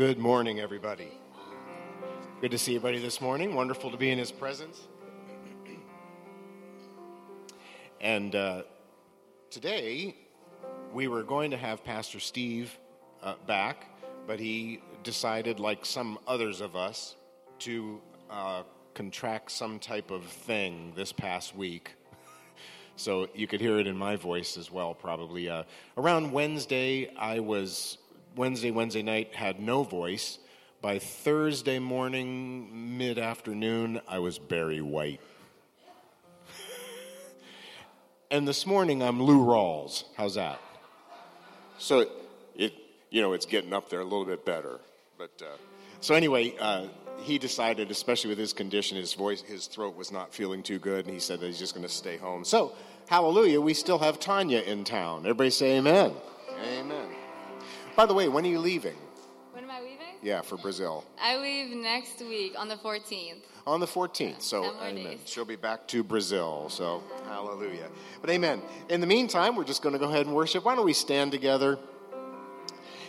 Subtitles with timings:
[0.00, 1.12] Good morning, everybody.
[2.40, 3.54] Good to see everybody this morning.
[3.54, 4.88] Wonderful to be in His presence.
[8.00, 8.62] And uh,
[9.50, 10.16] today,
[10.94, 12.78] we were going to have Pastor Steve
[13.22, 13.88] uh, back,
[14.26, 17.16] but he decided, like some others of us,
[17.58, 18.62] to uh,
[18.94, 21.90] contract some type of thing this past week.
[22.96, 25.50] so you could hear it in my voice as well, probably.
[25.50, 25.64] Uh,
[25.98, 27.98] around Wednesday, I was
[28.36, 30.38] Wednesday, Wednesday night had no voice.
[30.82, 35.20] By Thursday morning, mid afternoon, I was Barry White.
[38.30, 40.04] and this morning, I'm Lou Rawls.
[40.16, 40.58] How's that?
[41.78, 42.06] So
[42.56, 42.72] it,
[43.10, 44.80] you know, it's getting up there a little bit better.
[45.18, 45.56] But uh,
[46.00, 46.86] so anyway, uh,
[47.22, 51.04] he decided, especially with his condition, his voice, his throat was not feeling too good,
[51.04, 52.44] and he said that he's just going to stay home.
[52.44, 52.72] So,
[53.08, 55.20] hallelujah, we still have Tanya in town.
[55.20, 56.12] Everybody say amen.
[56.62, 56.99] Amen.
[57.96, 58.96] By the way, when are you leaving?
[59.52, 60.06] When am I leaving?
[60.22, 61.04] Yeah, for Brazil.
[61.20, 63.42] I leave next week on the 14th.
[63.66, 64.42] On the 14th.
[64.42, 65.04] So, amen.
[65.04, 65.18] days.
[65.24, 66.68] She'll be back to Brazil.
[66.70, 67.88] So, hallelujah.
[68.20, 68.62] But amen.
[68.88, 70.64] In the meantime, we're just going to go ahead and worship.
[70.64, 71.78] Why don't we stand together?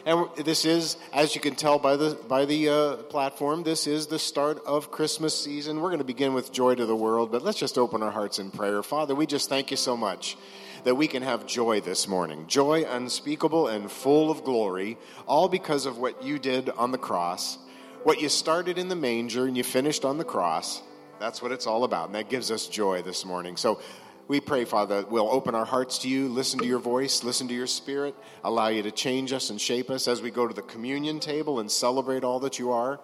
[0.03, 4.07] And this is, as you can tell by the by the uh, platform, this is
[4.07, 5.79] the start of Christmas season.
[5.79, 8.39] We're going to begin with joy to the world, but let's just open our hearts
[8.39, 8.81] in prayer.
[8.81, 10.37] Father, we just thank you so much
[10.83, 15.85] that we can have joy this morning, joy unspeakable and full of glory, all because
[15.85, 17.57] of what you did on the cross,
[18.03, 20.81] what you started in the manger and you finished on the cross.
[21.19, 23.57] That's what it's all about, and that gives us joy this morning.
[23.57, 23.79] So.
[24.27, 27.53] We pray, Father, we'll open our hearts to you, listen to your voice, listen to
[27.53, 28.15] your spirit,
[28.45, 31.59] allow you to change us and shape us as we go to the communion table
[31.59, 33.01] and celebrate all that you are.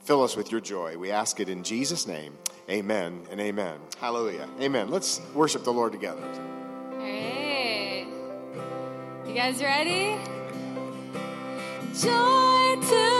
[0.00, 0.98] Fill us with your joy.
[0.98, 2.34] We ask it in Jesus' name.
[2.68, 3.78] Amen and amen.
[4.00, 4.48] Hallelujah.
[4.60, 4.90] Amen.
[4.90, 6.53] Let's worship the Lord together.
[9.34, 10.16] You guys ready?
[11.92, 13.13] Joy to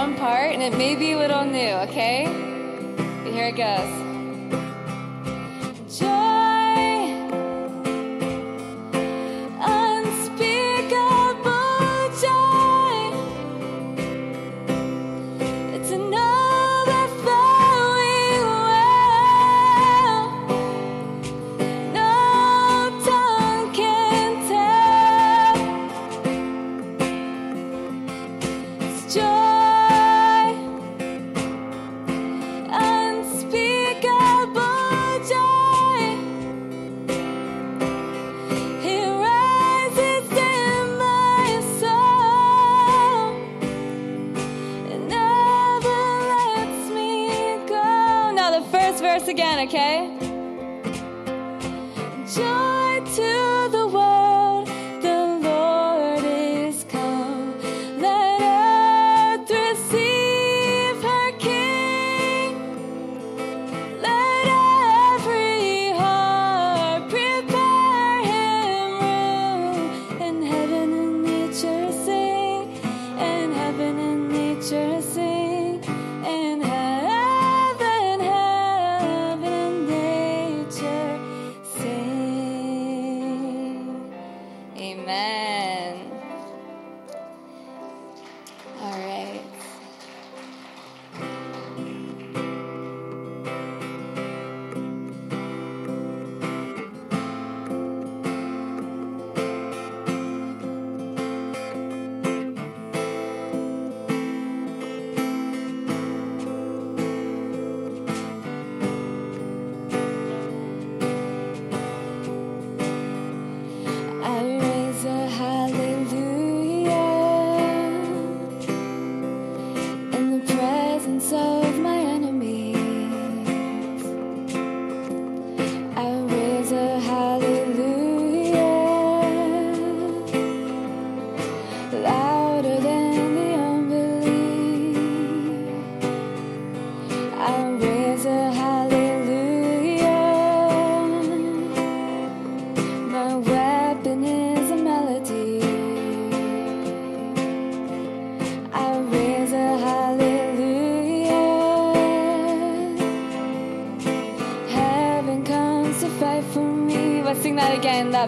[0.00, 2.24] one part, and it may be a little new, okay?
[3.22, 4.09] But here it goes.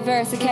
[0.03, 0.52] Verse, okay?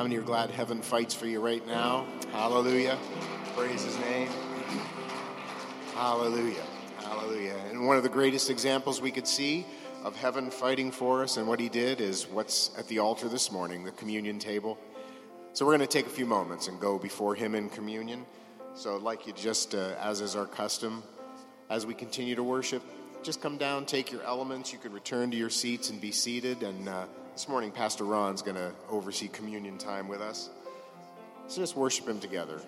[0.00, 2.06] How many are glad heaven fights for you right now?
[2.32, 2.96] Hallelujah.
[3.54, 4.30] Praise his name.
[5.92, 6.64] Hallelujah.
[7.00, 7.56] Hallelujah.
[7.68, 9.66] And one of the greatest examples we could see
[10.02, 13.52] of heaven fighting for us and what he did is what's at the altar this
[13.52, 14.78] morning, the communion table.
[15.52, 18.24] So we're going to take a few moments and go before him in communion.
[18.72, 21.02] So I'd like you just, uh, as is our custom,
[21.68, 22.82] as we continue to worship,
[23.22, 24.72] just come down, take your elements.
[24.72, 26.62] You can return to your seats and be seated.
[26.62, 30.50] And uh, this morning, Pastor Ron's going to oversee communion time with us.
[31.46, 32.60] So just worship him together.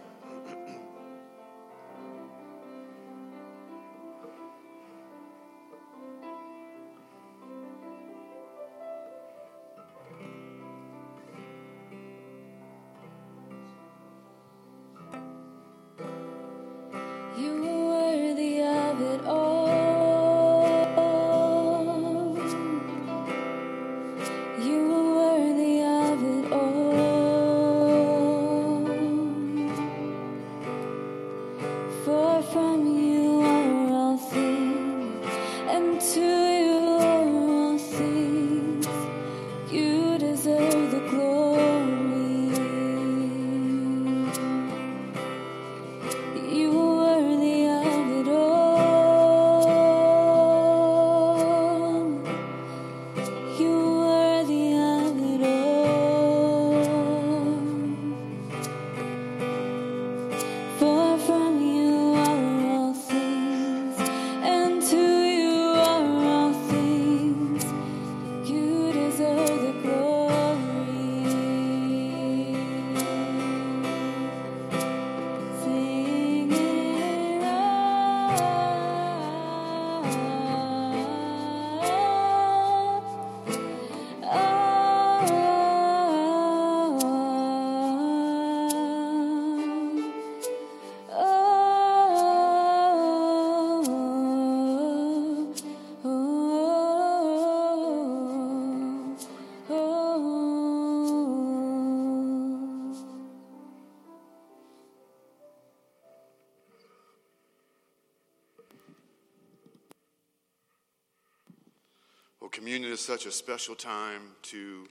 [113.03, 114.87] Such a special time to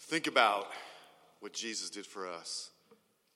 [0.00, 0.68] think about
[1.40, 2.70] what Jesus did for us.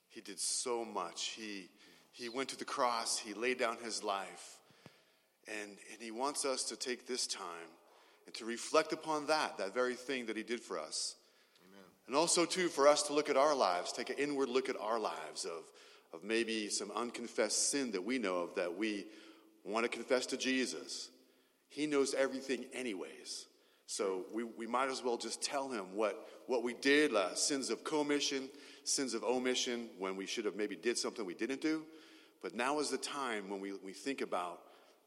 [0.09, 1.35] He did so much.
[1.37, 1.69] He,
[2.13, 4.59] he went to the cross, he laid down his life,
[5.47, 7.71] and, and he wants us to take this time
[8.27, 11.17] and to reflect upon that, that very thing that he did for us.
[12.07, 14.77] And also, too, for us to look at our lives, take an inward look at
[14.81, 15.65] our lives of,
[16.15, 19.05] of maybe some unconfessed sin that we know of that we
[19.63, 21.11] want to confess to Jesus.
[21.69, 23.45] He knows everything, anyways.
[23.91, 27.71] So we, we might as well just tell him what, what we did uh, sins
[27.71, 28.51] of commission,
[28.85, 31.85] sins of omission, when we should have maybe did something we didn't do.
[32.43, 34.61] But now is the time when we, we think about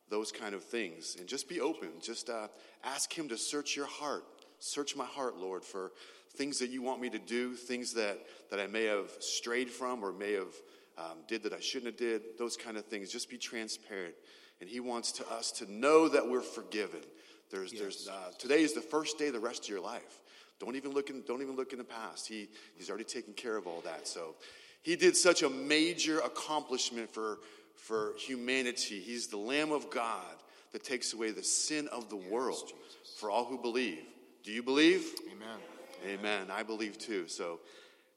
[0.10, 1.90] those kind of things and just be open.
[2.02, 2.48] Just uh,
[2.84, 4.24] ask him to search your heart.
[4.58, 5.92] Search my heart, Lord, for
[6.36, 8.18] things that you want me to do, things that,
[8.50, 10.56] that I may have strayed from or may have
[10.98, 13.12] um, did that I shouldn't have did, those kind of things.
[13.12, 14.16] Just be transparent.
[14.60, 17.02] And he wants to us to know that we're forgiven.
[17.52, 20.22] There's, there's, uh, today is the first day of the rest of your life.
[20.60, 22.28] Don't even look in, don't even look in the past.
[22.28, 24.08] He, he's already taken care of all that.
[24.08, 24.36] So
[24.82, 27.40] he did such a major accomplishment for,
[27.76, 29.00] for humanity.
[29.00, 30.36] He's the Lamb of God
[30.72, 32.72] that takes away the sin of the world
[33.18, 34.04] for all who believe.
[34.44, 35.06] Do you believe?
[35.32, 36.20] Amen.
[36.20, 36.48] Amen.
[36.52, 37.28] I believe too.
[37.28, 37.60] So,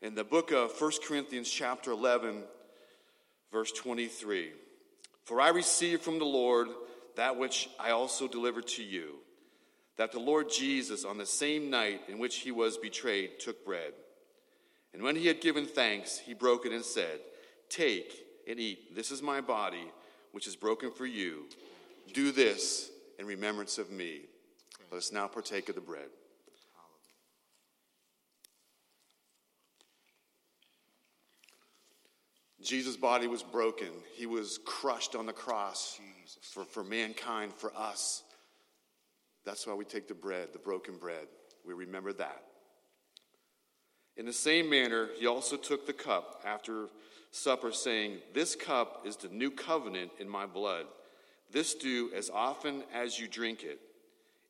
[0.00, 2.42] in the book of 1 Corinthians, chapter 11,
[3.50, 4.52] verse 23
[5.24, 6.68] For I received from the Lord
[7.16, 9.16] that which I also delivered to you,
[9.96, 13.92] that the Lord Jesus, on the same night in which he was betrayed, took bread.
[14.92, 17.20] And when he had given thanks, he broke it and said,
[17.68, 18.94] Take and eat.
[18.94, 19.90] This is my body,
[20.32, 21.44] which is broken for you.
[22.12, 24.22] Do this in remembrance of me.
[24.90, 26.08] Let us now partake of the bread.
[32.64, 33.88] Jesus' body was broken.
[34.14, 36.00] He was crushed on the cross
[36.40, 38.22] for, for mankind, for us.
[39.44, 41.26] That's why we take the bread, the broken bread.
[41.66, 42.42] We remember that.
[44.16, 46.88] In the same manner, he also took the cup after
[47.30, 50.86] supper, saying, This cup is the new covenant in my blood.
[51.50, 53.80] This do as often as you drink it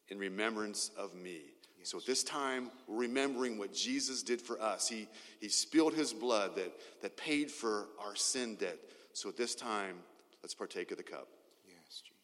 [0.09, 1.41] in remembrance of me.
[1.85, 4.89] So at this time, we're remembering what Jesus did for us.
[4.89, 5.07] He,
[5.39, 6.73] he spilled his blood that,
[7.03, 8.79] that paid for our sin debt.
[9.13, 9.97] So at this time,
[10.43, 11.29] let's partake of the cup.
[11.67, 12.15] Yes, Jesus.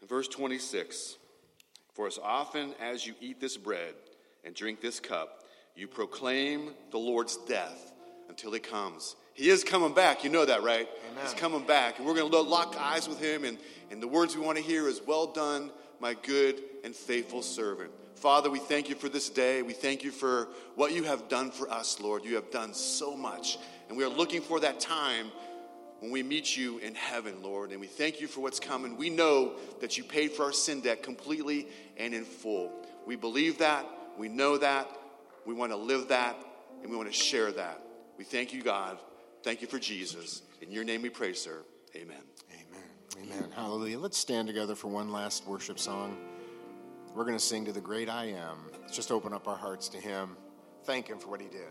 [0.11, 1.15] verse 26
[1.93, 3.95] For as often as you eat this bread
[4.43, 7.93] and drink this cup, you proclaim the Lord's death
[8.27, 9.15] until he comes.
[9.33, 10.25] He is coming back.
[10.25, 10.87] You know that, right?
[11.11, 11.23] Amen.
[11.23, 11.97] He's coming back.
[11.97, 13.45] And we're going to lock eyes with him.
[13.45, 13.57] And,
[13.89, 15.71] and the words we want to hear is, Well done,
[16.01, 17.91] my good and faithful servant.
[18.15, 19.61] Father, we thank you for this day.
[19.61, 22.25] We thank you for what you have done for us, Lord.
[22.25, 23.57] You have done so much.
[23.87, 25.31] And we are looking for that time
[26.01, 27.71] when we meet you in heaven, Lord.
[27.71, 28.97] And we thank you for what's coming.
[28.97, 32.71] We know that you paid for our sin debt completely and in full.
[33.05, 33.85] We believe that.
[34.17, 34.89] We know that.
[35.45, 36.35] We want to live that.
[36.81, 37.81] And we want to share that.
[38.17, 38.97] We thank you, God.
[39.43, 40.41] Thank you for Jesus.
[40.59, 41.63] In your name we pray, sir.
[41.95, 42.17] Amen.
[42.51, 43.31] Amen.
[43.33, 43.51] Amen.
[43.55, 43.99] Hallelujah.
[43.99, 46.17] Let's stand together for one last worship song.
[47.13, 48.57] We're going to sing to the great I am.
[48.81, 50.35] Let's just open up our hearts to him.
[50.83, 51.69] Thank him for what he did.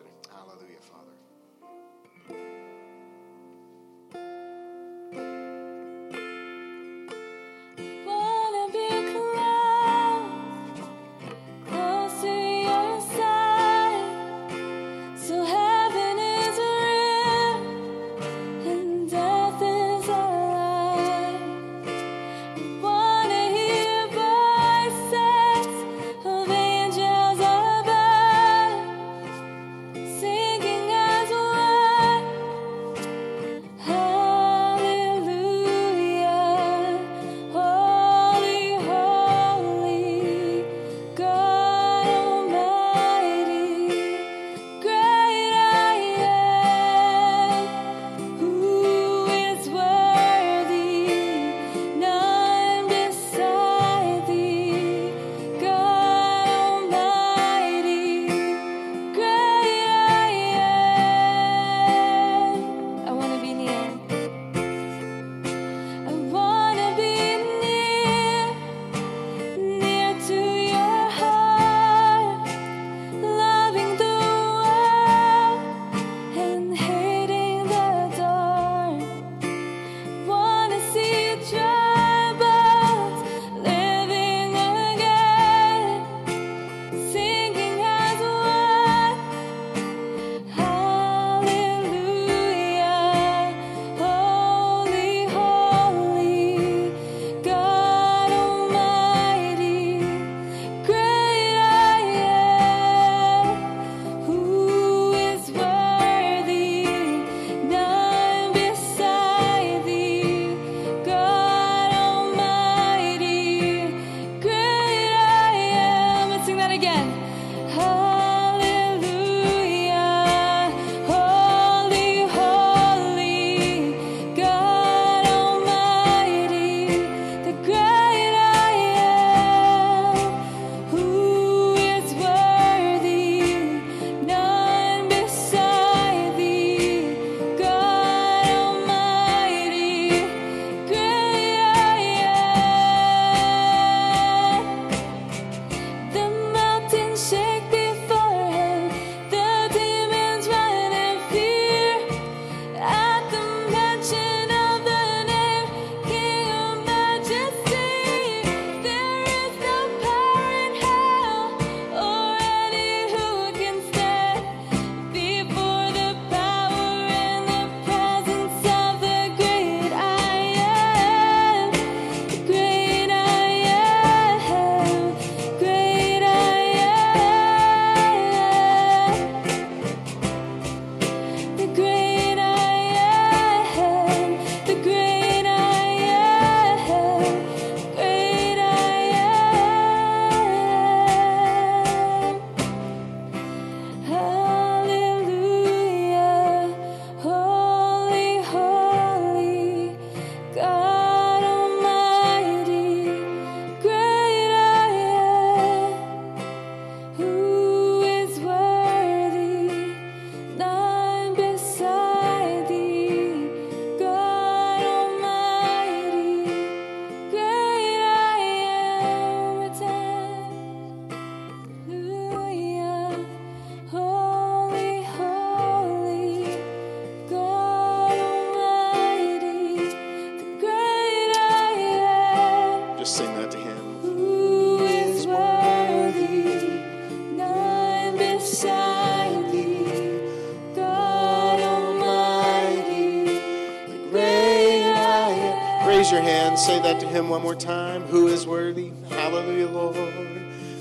[246.90, 248.02] That to him one more time.
[248.02, 248.90] Who is worthy?
[249.10, 249.96] Hallelujah, Lord.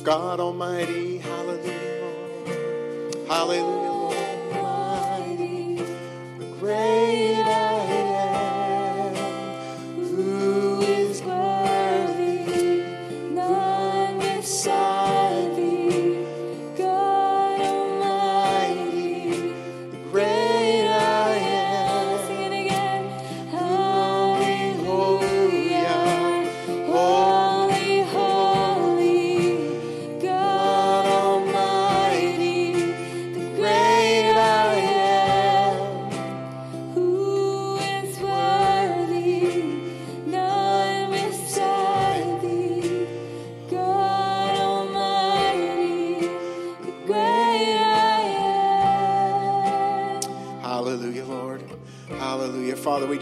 [0.03, 0.98] God Almighty.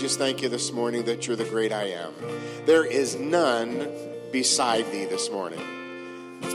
[0.07, 2.13] Just thank you this morning that you're the great I am.
[2.65, 3.89] There is none
[4.31, 5.59] beside thee this morning.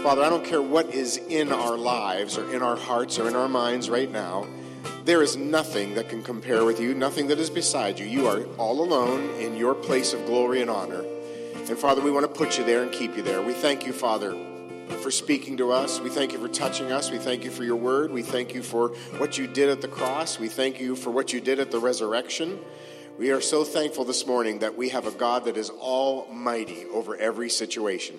[0.02, 3.36] Father, I don't care what is in our lives or in our hearts or in
[3.36, 4.46] our minds right now.
[5.04, 8.06] There is nothing that can compare with you, nothing that is beside you.
[8.06, 11.04] You are all alone in your place of glory and honor.
[11.54, 13.42] And Father, we want to put you there and keep you there.
[13.42, 14.34] We thank you, Father,
[15.02, 16.00] for speaking to us.
[16.00, 17.10] We thank you for touching us.
[17.10, 18.12] We thank you for your word.
[18.12, 18.88] We thank you for
[19.18, 20.38] what you did at the cross.
[20.38, 22.58] We thank you for what you did at the resurrection.
[23.18, 27.14] We are so thankful this morning that we have a God that is almighty over
[27.14, 28.16] every situation.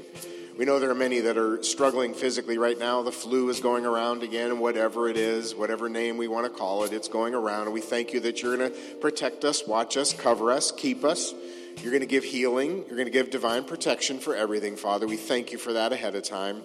[0.56, 3.02] We know there are many that are struggling physically right now.
[3.02, 6.58] The flu is going around again, and whatever it is, whatever name we want to
[6.58, 7.64] call it, it's going around.
[7.64, 11.04] And we thank you that you're going to protect us, watch us, cover us, keep
[11.04, 11.34] us.
[11.82, 12.78] You're going to give healing.
[12.88, 15.08] You're going to give divine protection for everything, Father.
[15.08, 16.62] We thank you for that ahead of time.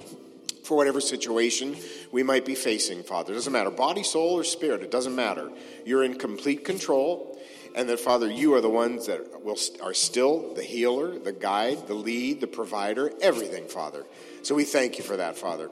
[0.65, 1.77] For whatever situation
[2.13, 3.33] we might be facing, Father.
[3.33, 5.51] It doesn't matter, body, soul, or spirit, it doesn't matter.
[5.87, 7.38] You're in complete control.
[7.75, 11.87] And that, Father, you are the ones that will, are still the healer, the guide,
[11.87, 14.05] the lead, the provider, everything, Father.
[14.43, 15.71] So we thank you for that, Father.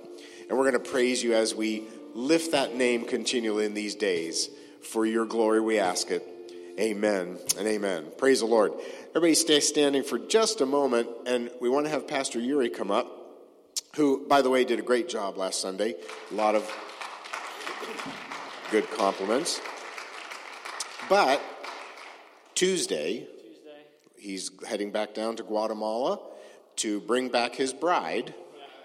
[0.48, 4.50] And we're going to praise you as we lift that name continually in these days.
[4.82, 6.24] For your glory, we ask it.
[6.78, 8.06] Amen and amen.
[8.18, 8.72] Praise the Lord.
[9.10, 12.90] Everybody stay standing for just a moment, and we want to have Pastor Yuri come
[12.90, 13.10] up,
[13.96, 15.94] who, by the way, did a great job last Sunday.
[16.30, 16.70] A lot of
[18.70, 19.60] good compliments.
[21.08, 21.40] But
[22.56, 23.28] Tuesday,
[24.18, 26.18] he's heading back down to Guatemala
[26.76, 28.34] to bring back his bride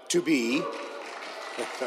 [0.10, 0.62] to be.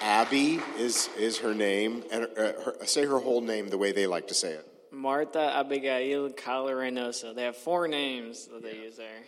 [0.00, 4.06] Abby is, is her name, and uh, her, say her whole name the way they
[4.06, 4.66] like to say it.
[4.90, 7.34] Marta Abigail Calarenosa.
[7.34, 9.20] They have four names that they use there.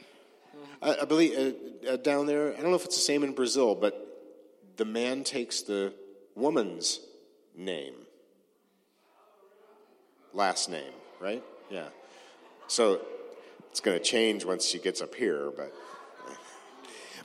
[0.80, 1.54] I, I believe
[1.86, 4.08] uh, uh, down there, I don't know if it's the same in Brazil, but
[4.78, 5.92] the man takes the
[6.34, 7.00] woman's
[7.54, 8.01] name,
[10.34, 11.42] last name, right?
[11.70, 11.88] Yeah.
[12.68, 13.00] So
[13.70, 15.72] it's going to change once she gets up here, but.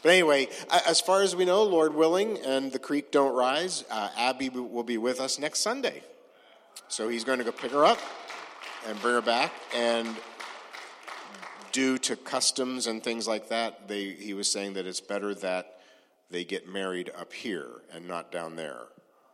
[0.04, 0.48] But anyway,
[0.88, 4.84] as far as we know, Lord willing, and the creek don't rise, uh, Abby will
[4.84, 6.04] be with us next Sunday.
[6.88, 7.98] So he's going to go pick her up
[8.88, 9.52] and bring her back.
[9.76, 10.16] And
[11.72, 15.80] due to customs and things like that, they, he was saying that it's better that
[16.30, 18.84] they get married up here and not down there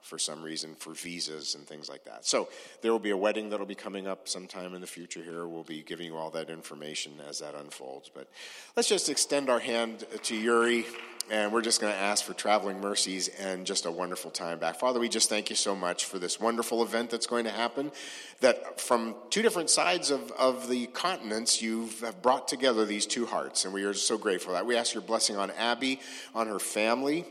[0.04, 2.26] for some reason for visas and things like that.
[2.26, 2.50] So
[2.82, 5.48] there will be a wedding that'll be coming up sometime in the future here.
[5.48, 8.12] We'll be giving you all that information as that unfolds.
[8.14, 8.28] But
[8.76, 10.86] let's just extend our hand to Yuri.
[11.32, 14.76] And we're just going to ask for traveling mercies and just a wonderful time back.
[14.76, 17.94] Father, we just thank you so much for this wonderful event that's going to happen.
[18.42, 23.26] That from two different sides of, of the continents, you have brought together these two
[23.26, 23.64] hearts.
[23.64, 24.66] And we are so grateful that.
[24.66, 26.02] We ask your blessing on Abby,
[26.36, 27.26] on her family,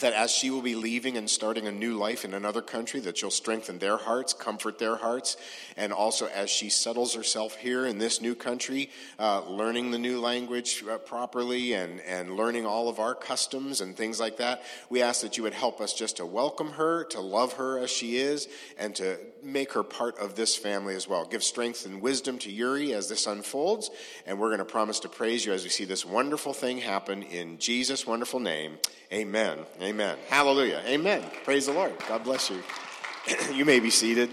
[0.00, 3.20] that as she will be leaving and starting a new life in another country, that
[3.20, 5.36] you'll strengthen their hearts, comfort their hearts,
[5.76, 10.20] and also as she settles herself here in this new country, uh, learning the new
[10.20, 15.02] language uh, properly and, and learning all of our customs and things like that, we
[15.02, 18.16] ask that you would help us just to welcome her, to love her as she
[18.16, 21.24] is, and to make her part of this family as well.
[21.24, 23.90] Give strength and wisdom to Yuri as this unfolds,
[24.26, 27.22] and we're going to promise to praise you as we see this wonderful thing happen
[27.22, 28.78] in Jesus' wonderful name.
[29.12, 29.58] Amen.
[29.80, 29.89] Amen.
[30.28, 30.82] Hallelujah.
[30.86, 31.24] Amen.
[31.42, 31.92] Praise the Lord.
[32.08, 32.62] God bless you.
[33.52, 34.30] you may be seated.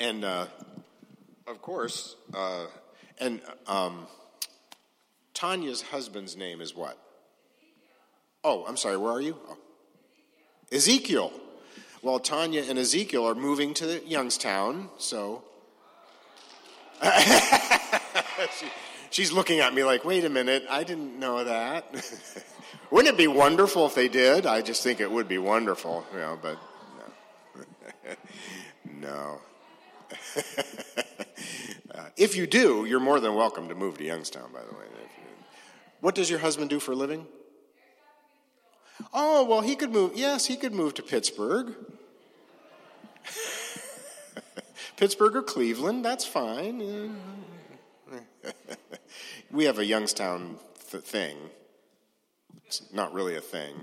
[0.00, 0.46] And uh,
[1.46, 2.64] of course, uh,
[3.18, 4.06] and um,
[5.34, 6.96] Tanya's husband's name is what?
[8.42, 8.96] Oh, I'm sorry.
[8.96, 9.36] Where are you?
[9.46, 9.58] Oh.
[10.72, 11.32] Ezekiel.
[12.00, 15.44] Well, Tanya and Ezekiel are moving to Youngstown, so.
[19.10, 21.84] She- she's looking at me like, wait a minute, I didn't know that.
[22.90, 24.46] Wouldn't it be wonderful if they did?
[24.46, 26.58] I just think it would be wonderful, you know, but
[26.98, 28.16] no.
[29.00, 29.40] no.
[31.94, 34.86] Uh, if you do, you're more than welcome to move to Youngstown, by the way.
[36.00, 37.26] What does your husband do for a living?
[39.12, 40.12] Oh, well, he could move.
[40.14, 41.74] Yes, he could move to Pittsburgh.
[44.96, 46.80] Pittsburgh or Cleveland, that's fine.
[46.80, 47.08] Yeah.
[49.50, 50.58] we have a Youngstown
[50.90, 51.36] th- thing.
[52.66, 53.74] It's not really a thing.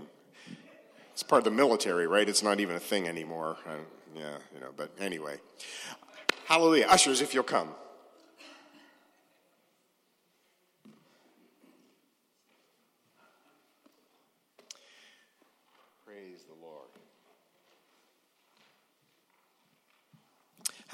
[1.11, 2.27] It's part of the military, right?
[2.27, 3.57] It's not even a thing anymore.
[3.67, 3.77] Uh,
[4.15, 5.37] yeah, you know, but anyway.
[6.45, 6.87] Hallelujah.
[6.87, 7.69] Ushers, if you'll come.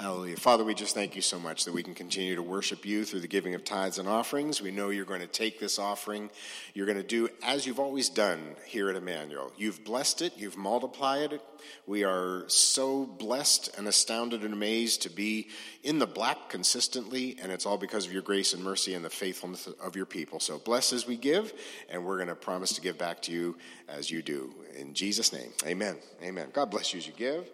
[0.04, 0.36] Hallelujah.
[0.36, 3.20] Father, we just thank you so much that we can continue to worship you through
[3.20, 4.60] the giving of tithes and offerings.
[4.60, 6.28] We know you're going to take this offering.
[6.74, 9.50] You're going to do as you've always done here at Emmanuel.
[9.56, 11.40] You've blessed it, you've multiplied it.
[11.86, 15.48] We are so blessed and astounded and amazed to be
[15.82, 19.08] in the black consistently, and it's all because of your grace and mercy and the
[19.08, 20.38] faithfulness of your people.
[20.38, 21.54] So bless as we give,
[21.88, 23.56] and we're going to promise to give back to you
[23.88, 24.54] as you do.
[24.76, 25.96] In Jesus' name, amen.
[26.22, 26.48] Amen.
[26.52, 27.48] God bless you as you give.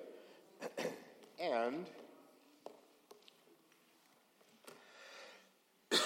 [1.40, 1.86] and.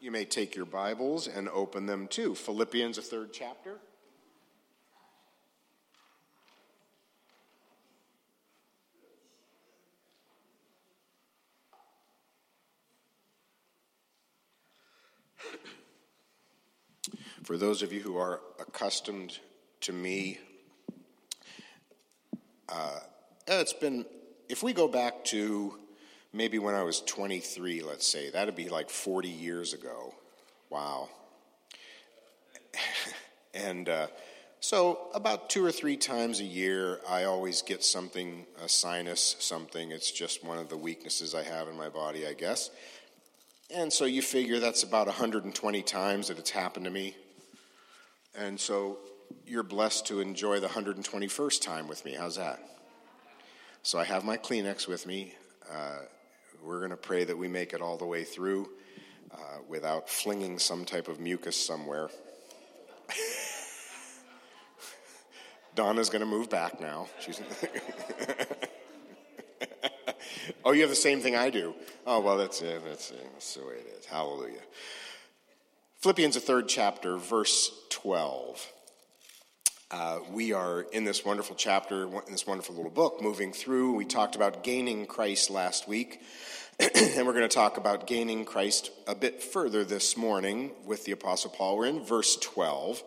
[0.00, 3.76] You may take your Bibles and open them to Philippians, a third chapter.
[17.44, 19.38] For those of you who are accustomed
[19.82, 20.38] to me,
[22.70, 23.00] uh,
[23.46, 24.06] it's been,
[24.48, 25.78] if we go back to
[26.32, 30.14] maybe when I was 23, let's say, that'd be like 40 years ago.
[30.70, 31.08] Wow.
[33.54, 34.06] and uh,
[34.60, 39.90] so, about two or three times a year, I always get something, a sinus, something.
[39.90, 42.70] It's just one of the weaknesses I have in my body, I guess.
[43.74, 47.16] And so you figure that's about 120 times that it's happened to me.
[48.36, 48.98] And so
[49.46, 52.14] you're blessed to enjoy the 121st time with me.
[52.14, 52.60] How's that?
[53.82, 55.34] So I have my Kleenex with me.
[55.72, 56.00] Uh,
[56.62, 58.68] we're going to pray that we make it all the way through
[59.32, 62.08] uh, without flinging some type of mucus somewhere.
[65.74, 67.08] Donna's going to move back now.
[67.20, 67.40] She's
[70.64, 71.74] oh, you have the same thing I do.
[72.06, 72.84] Oh, well, that's it.
[72.84, 73.26] That's, it.
[73.32, 74.06] that's the way it is.
[74.06, 74.60] Hallelujah.
[75.98, 78.66] Philippians, the third chapter, verse 12.
[79.92, 83.92] Uh, we are in this wonderful chapter, in this wonderful little book, moving through.
[83.94, 86.20] We talked about gaining Christ last week,
[86.78, 91.10] and we're going to talk about gaining Christ a bit further this morning with the
[91.10, 91.76] Apostle Paul.
[91.76, 93.02] We're in verse 12,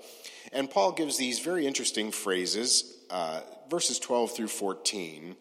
[0.52, 5.38] and Paul gives these very interesting phrases, uh, verses 12 through 14.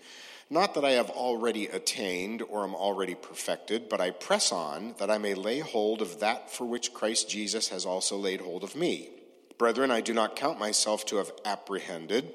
[0.48, 5.11] Not that I have already attained or am already perfected, but I press on that
[5.11, 8.76] I may lay hold of that for which Christ Jesus has also laid hold of
[8.76, 9.09] me.
[9.62, 12.33] Brethren, I do not count myself to have apprehended,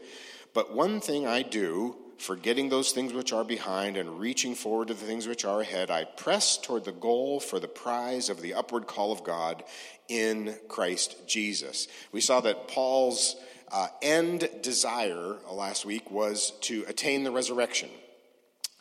[0.54, 4.94] but one thing I do, forgetting those things which are behind and reaching forward to
[4.94, 8.54] the things which are ahead, I press toward the goal for the prize of the
[8.54, 9.66] upward call of God
[10.08, 11.90] in Christ Jesus.
[12.14, 13.36] We saw that Paul's
[13.74, 17.90] uh, end desire uh, last week was to attain the resurrection.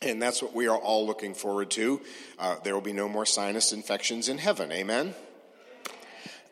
[0.01, 2.01] And that's what we are all looking forward to.
[2.39, 4.71] Uh, there will be no more sinus infections in heaven.
[4.71, 5.17] Amen?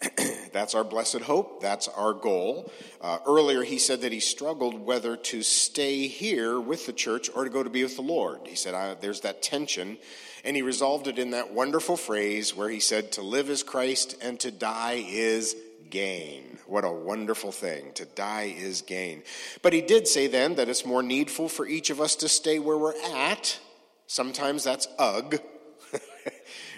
[0.52, 1.60] That's our blessed hope.
[1.60, 2.70] That's our goal.
[3.00, 7.44] Uh, earlier, he said that he struggled whether to stay here with the church or
[7.44, 8.40] to go to be with the Lord.
[8.46, 9.98] He said, There's that tension.
[10.44, 14.16] And he resolved it in that wonderful phrase where he said, To live is Christ
[14.20, 15.56] and to die is
[15.90, 16.58] gain.
[16.66, 17.92] What a wonderful thing.
[17.94, 19.22] To die is gain.
[19.62, 22.58] But he did say then that it's more needful for each of us to stay
[22.58, 23.58] where we're at.
[24.06, 25.40] Sometimes that's ugh.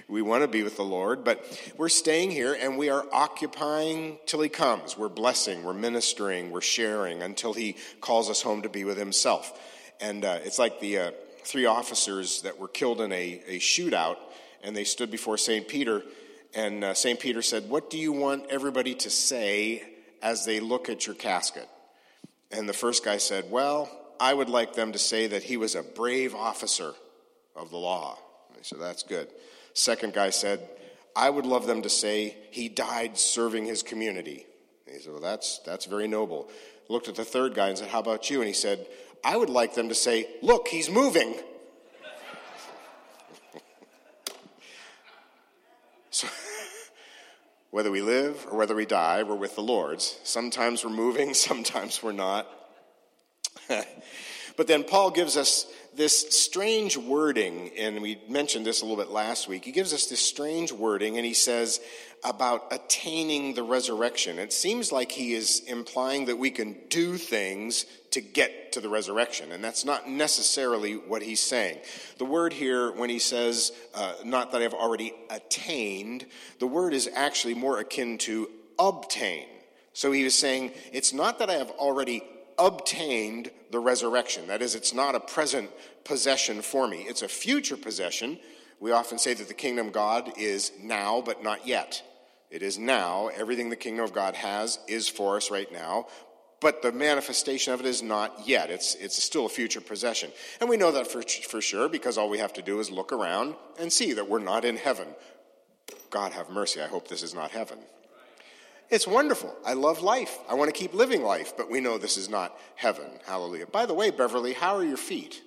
[0.09, 1.45] We want to be with the Lord, but
[1.77, 4.97] we're staying here and we are occupying till He comes.
[4.97, 9.59] We're blessing, we're ministering, we're sharing until He calls us home to be with Himself.
[10.01, 11.11] And uh, it's like the uh,
[11.43, 14.17] three officers that were killed in a, a shootout,
[14.63, 15.67] and they stood before St.
[15.67, 16.03] Peter,
[16.55, 17.19] and uh, St.
[17.19, 19.83] Peter said, What do you want everybody to say
[20.23, 21.69] as they look at your casket?
[22.51, 23.91] And the first guy said, Well,
[24.21, 26.93] I would like them to say that he was a brave officer
[27.55, 28.19] of the law.
[28.55, 29.29] They said, That's good.
[29.77, 30.67] Second guy said,
[31.15, 34.47] I would love them to say he died serving his community.
[34.87, 36.49] And he said, Well, that's, that's very noble.
[36.89, 38.39] Looked at the third guy and said, How about you?
[38.39, 38.87] And he said,
[39.23, 41.35] I would like them to say, Look, he's moving.
[46.11, 46.27] so,
[47.71, 50.19] whether we live or whether we die, we're with the Lord's.
[50.25, 52.47] Sometimes we're moving, sometimes we're not.
[54.57, 59.11] But then Paul gives us this strange wording, and we mentioned this a little bit
[59.11, 59.65] last week.
[59.65, 61.81] He gives us this strange wording, and he says
[62.23, 64.39] about attaining the resurrection.
[64.39, 68.89] It seems like he is implying that we can do things to get to the
[68.89, 71.79] resurrection, and that's not necessarily what he's saying.
[72.19, 76.27] The word here, when he says, uh, not that I've already attained,
[76.59, 79.47] the word is actually more akin to obtain.
[79.95, 82.23] So he was saying, it's not that I have already
[82.59, 84.47] obtained the resurrection.
[84.47, 85.71] That is, it's not a present
[86.05, 88.39] possession for me, it's a future possession.
[88.79, 92.03] We often say that the kingdom of God is now, but not yet.
[92.51, 93.29] It is now.
[93.29, 96.09] Everything the kingdom of God has is for us right now,
[96.61, 98.71] but the manifestation of it is not yet.
[98.71, 100.31] It's, it's still a future possession.
[100.61, 103.13] And we know that for, for sure because all we have to do is look
[103.13, 105.09] around and see that we're not in heaven.
[106.11, 106.81] God have mercy.
[106.81, 107.79] I hope this is not heaven.
[108.89, 109.55] It's wonderful.
[109.65, 110.39] I love life.
[110.49, 113.11] I want to keep living life, but we know this is not heaven.
[113.27, 113.67] Hallelujah.
[113.67, 115.43] By the way, Beverly, how are your feet?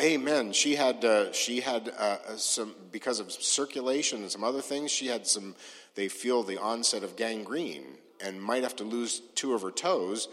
[0.00, 0.52] Amen.
[0.52, 4.90] She had uh, she had uh, some because of circulation and some other things.
[4.90, 5.54] She had some.
[5.94, 7.84] They feel the onset of gangrene
[8.20, 10.28] and might have to lose two of her toes.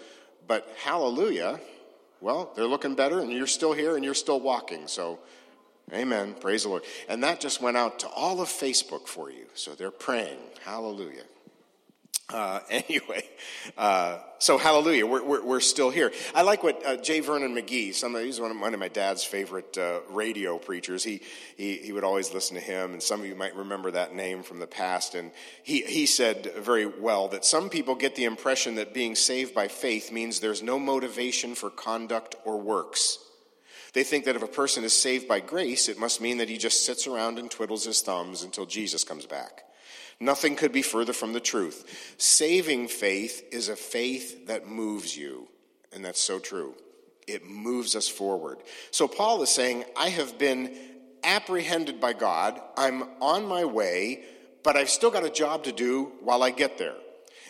[0.48, 1.60] But hallelujah,
[2.22, 4.88] well, they're looking better, and you're still here, and you're still walking.
[4.88, 5.20] So
[5.92, 6.36] Amen.
[6.40, 6.84] Praise the Lord.
[7.08, 9.46] And that just went out to all of Facebook for you.
[9.56, 10.38] So they're praying.
[10.64, 11.24] Hallelujah.
[12.32, 13.28] Uh, anyway,
[13.78, 16.12] uh, so hallelujah, we're, we're, we're, still here.
[16.36, 17.22] I like what uh, J.
[17.22, 21.04] Vernon McGee, some of, he's one of, one of my dad's favorite uh, radio preachers.
[21.04, 21.22] He,
[21.58, 24.44] he, he would always listen to him, and some of you might remember that name
[24.44, 25.16] from the past.
[25.16, 25.32] And
[25.64, 29.68] he, he said very well that some people get the impression that being saved by
[29.68, 33.18] faith means there's no motivation for conduct or works.
[33.94, 36.58] They think that if a person is saved by grace, it must mean that he
[36.58, 39.64] just sits around and twiddles his thumbs until Jesus comes back.
[40.20, 42.16] Nothing could be further from the truth.
[42.18, 45.48] Saving faith is a faith that moves you,
[45.94, 46.76] and that's so true.
[47.26, 48.58] It moves us forward.
[48.92, 50.76] So Paul is saying, I have been
[51.24, 54.24] apprehended by God, I'm on my way,
[54.64, 56.96] but I've still got a job to do while I get there.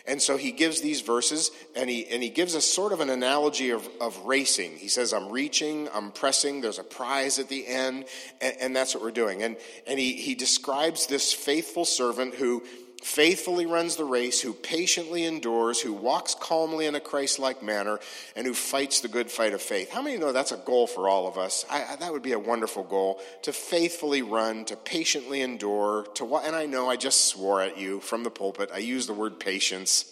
[0.06, 3.10] And so he gives these verses and he, and he gives us sort of an
[3.10, 4.76] analogy of, of racing.
[4.76, 8.06] He says, I'm reaching, I'm pressing, there's a prize at the end,
[8.40, 9.42] and, and that's what we're doing.
[9.42, 12.62] And, and he, he describes this faithful servant who
[13.02, 17.98] faithfully runs the race, who patiently endures, who walks calmly in a Christ like manner,
[18.36, 19.90] and who fights the good fight of faith.
[19.90, 21.64] How many know that's a goal for all of us?
[21.70, 26.24] I, I, that would be a wonderful goal to faithfully run, to patiently endure, to
[26.24, 26.44] what?
[26.44, 28.70] and I know I just swore at you from the pulpit.
[28.72, 30.04] I use the word patience.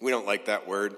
[0.00, 0.96] We don't like that word.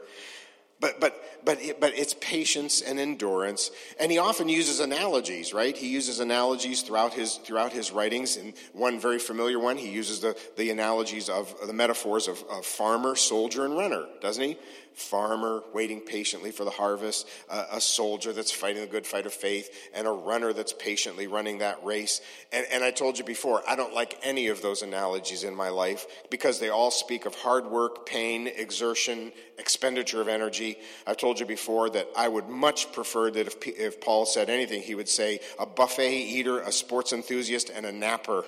[0.80, 3.72] But, but, but, but it's patience and endurance.
[3.98, 5.76] And he often uses analogies, right?
[5.76, 8.36] He uses analogies throughout his, throughout his writings.
[8.36, 12.64] And one very familiar one, he uses the, the analogies of the metaphors of, of
[12.64, 14.56] farmer, soldier, and runner, doesn't he?
[14.98, 19.70] Farmer waiting patiently for the harvest, a soldier that's fighting the good fight of faith,
[19.94, 22.20] and a runner that's patiently running that race.
[22.52, 25.68] And, and I told you before, I don't like any of those analogies in my
[25.68, 30.78] life because they all speak of hard work, pain, exertion, expenditure of energy.
[31.06, 34.82] I've told you before that I would much prefer that if, if Paul said anything,
[34.82, 38.44] he would say a buffet eater, a sports enthusiast, and a napper.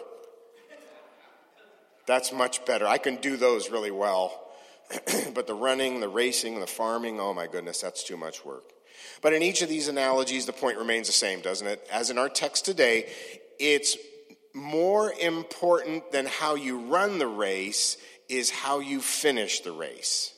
[2.06, 2.86] That's much better.
[2.86, 4.49] I can do those really well.
[5.34, 8.64] but the running, the racing, the farming, oh my goodness, that's too much work.
[9.22, 11.86] But in each of these analogies, the point remains the same, doesn't it?
[11.90, 13.08] As in our text today,
[13.58, 13.96] it's
[14.54, 17.96] more important than how you run the race
[18.28, 20.34] is how you finish the race.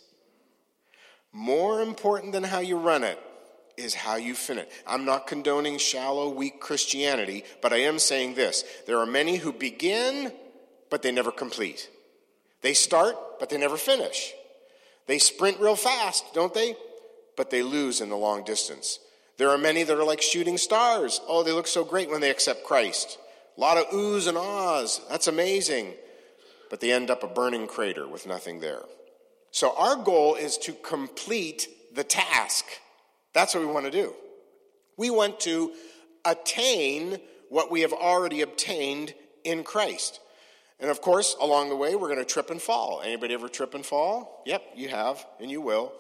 [1.32, 3.18] More important than how you run it
[3.76, 4.66] is how you finish.
[4.86, 8.64] I'm not condoning shallow, weak Christianity, but I am saying this.
[8.86, 10.32] There are many who begin,
[10.90, 11.88] but they never complete.
[12.60, 14.34] They start, but they never finish.
[15.06, 16.76] They sprint real fast, don't they?
[17.36, 18.98] But they lose in the long distance.
[19.38, 21.20] There are many that are like shooting stars.
[21.26, 23.18] Oh, they look so great when they accept Christ.
[23.56, 25.00] A lot of oohs and ahs.
[25.08, 25.94] That's amazing.
[26.70, 28.82] But they end up a burning crater with nothing there.
[29.50, 32.64] So our goal is to complete the task.
[33.34, 34.14] That's what we want to do.
[34.96, 35.72] We want to
[36.24, 40.20] attain what we have already obtained in Christ.
[40.82, 43.02] And of course, along the way, we're going to trip and fall.
[43.04, 44.42] Anybody ever trip and fall?
[44.46, 45.92] Yep, you have, and you will.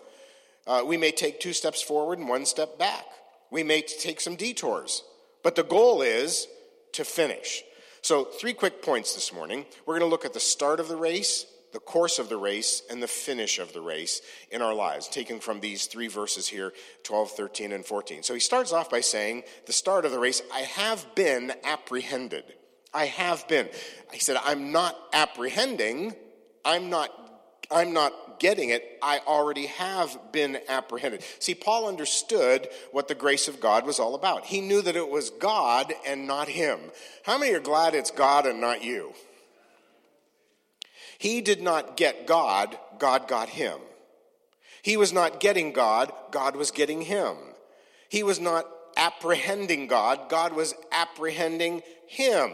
[0.66, 3.04] Uh, we may take two steps forward and one step back.
[3.52, 5.04] We may take some detours.
[5.44, 6.48] But the goal is
[6.94, 7.62] to finish.
[8.00, 9.66] So, three quick points this morning.
[9.86, 12.82] We're going to look at the start of the race, the course of the race,
[12.90, 14.20] and the finish of the race
[14.50, 16.72] in our lives, taken from these three verses here
[17.04, 18.24] 12, 13, and 14.
[18.24, 22.54] So, he starts off by saying, The start of the race, I have been apprehended.
[22.94, 23.68] I have been.
[24.12, 26.14] He said, I'm not apprehending,
[26.64, 27.10] I'm not,
[27.70, 31.22] I'm not getting it, I already have been apprehended.
[31.38, 34.44] See, Paul understood what the grace of God was all about.
[34.44, 36.78] He knew that it was God and not him.
[37.24, 39.14] How many are glad it's God and not you?
[41.18, 43.78] He did not get God, God got him.
[44.82, 47.36] He was not getting God, God was getting him.
[48.08, 48.66] He was not
[48.96, 52.50] apprehending God, God was apprehending him.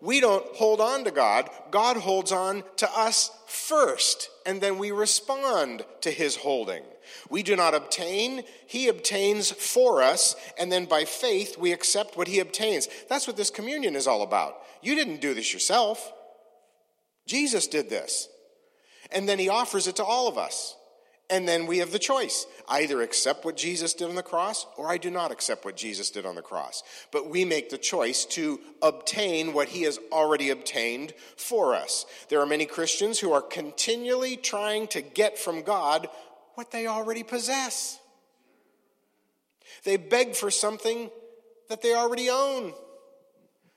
[0.00, 4.90] We don't hold on to God, God holds on to us first, and then we
[4.90, 6.82] respond to his holding.
[7.30, 12.28] We do not obtain, he obtains for us, and then by faith we accept what
[12.28, 12.88] he obtains.
[13.08, 14.56] That's what this communion is all about.
[14.82, 16.12] You didn't do this yourself.
[17.26, 18.28] Jesus did this.
[19.10, 20.75] And then he offers it to all of us.
[21.28, 22.46] And then we have the choice.
[22.68, 26.10] Either accept what Jesus did on the cross or I do not accept what Jesus
[26.10, 26.84] did on the cross.
[27.10, 32.06] But we make the choice to obtain what he has already obtained for us.
[32.28, 36.08] There are many Christians who are continually trying to get from God
[36.54, 37.98] what they already possess.
[39.84, 41.10] They beg for something
[41.68, 42.72] that they already own.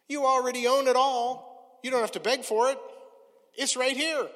[0.07, 1.79] You already own it all.
[1.83, 2.77] You don't have to beg for it.
[3.55, 4.27] It's right here.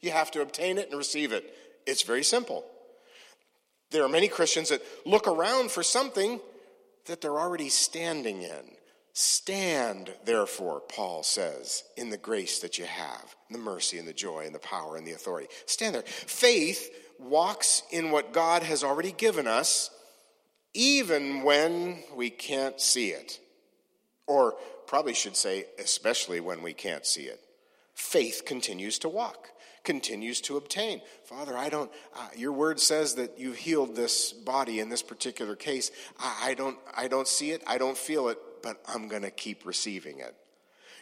[0.00, 1.52] You have to obtain it and receive it.
[1.86, 2.64] It's very simple.
[3.90, 6.40] There are many Christians that look around for something
[7.06, 8.76] that they're already standing in.
[9.12, 14.44] Stand, therefore, Paul says, in the grace that you have, the mercy and the joy
[14.46, 15.48] and the power and the authority.
[15.66, 16.02] Stand there.
[16.02, 19.90] Faith walks in what God has already given us,
[20.72, 23.38] even when we can't see it.
[24.26, 24.56] Or
[24.88, 27.40] probably should say, especially when we can't see it.
[27.94, 29.50] Faith continues to walk
[29.84, 31.00] continues to obtain.
[31.24, 35.54] Father, I don't, uh, your word says that you've healed this body in this particular
[35.54, 35.90] case.
[36.18, 39.30] I, I don't, I don't see it, I don't feel it, but I'm going to
[39.30, 40.34] keep receiving it.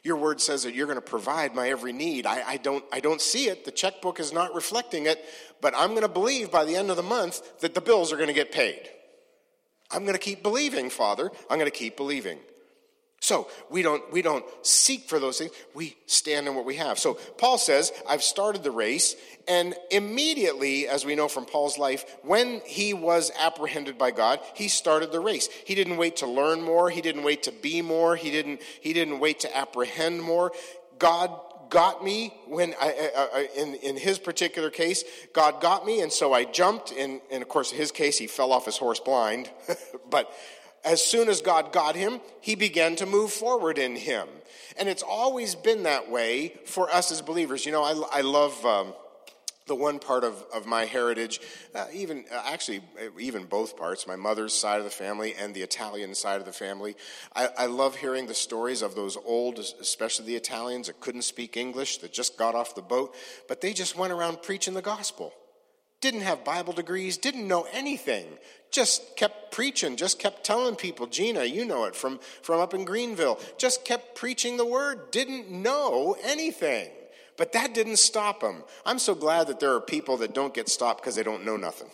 [0.03, 2.27] Your word says that you're going to provide my every need.
[2.27, 3.65] I, I, don't, I don't see it.
[3.65, 5.25] The checkbook is not reflecting it,
[5.61, 8.17] but I'm going to believe by the end of the month that the bills are
[8.17, 8.91] going to get paid.
[9.93, 11.31] I'm going to keep believing, Father.
[11.49, 12.41] I'm going to keep believing.
[13.23, 15.53] So we don't, we don't seek for those things.
[15.75, 16.99] We stand in what we have.
[16.99, 19.15] So Paul says, I've started the race.
[19.47, 24.67] And immediately, as we know from Paul's life, when he was apprehended by God, he
[24.67, 25.49] started the race.
[25.65, 26.91] He didn't wait to learn more.
[26.91, 28.17] He didn't wait to be more.
[28.17, 30.51] He didn't, he didn't wait to apprehend more.
[30.99, 31.31] God
[31.71, 36.01] got me when I, I, in, in his particular case, God got me.
[36.01, 36.91] And so I jumped.
[36.91, 39.49] And, and of course, in his case, he fell off his horse blind.
[40.11, 40.29] but
[40.85, 44.29] as soon as God got him, he began to move forward in him.
[44.77, 47.65] And it's always been that way for us as believers.
[47.67, 48.95] You know, I, I love um,
[49.67, 51.41] the one part of, of my heritage,
[51.75, 52.81] uh, even uh, actually,
[53.19, 56.53] even both parts, my mother's side of the family and the Italian side of the
[56.53, 56.97] family.
[57.37, 61.57] I, I love hearing the stories of those old, especially the Italians that couldn't speak
[61.57, 63.15] English, that just got off the boat,
[63.47, 65.33] but they just went around preaching the gospel
[66.03, 68.27] didn't have Bible degrees, didn't know anything,
[68.71, 72.85] just kept preaching, just kept telling people, Gina, you know it from, from up in
[72.85, 76.91] Greenville, just kept preaching the word, didn't know anything.
[77.39, 78.63] But that didn't stop them.
[78.85, 81.57] I'm so glad that there are people that don't get stopped because they don't know
[81.57, 81.89] nothing.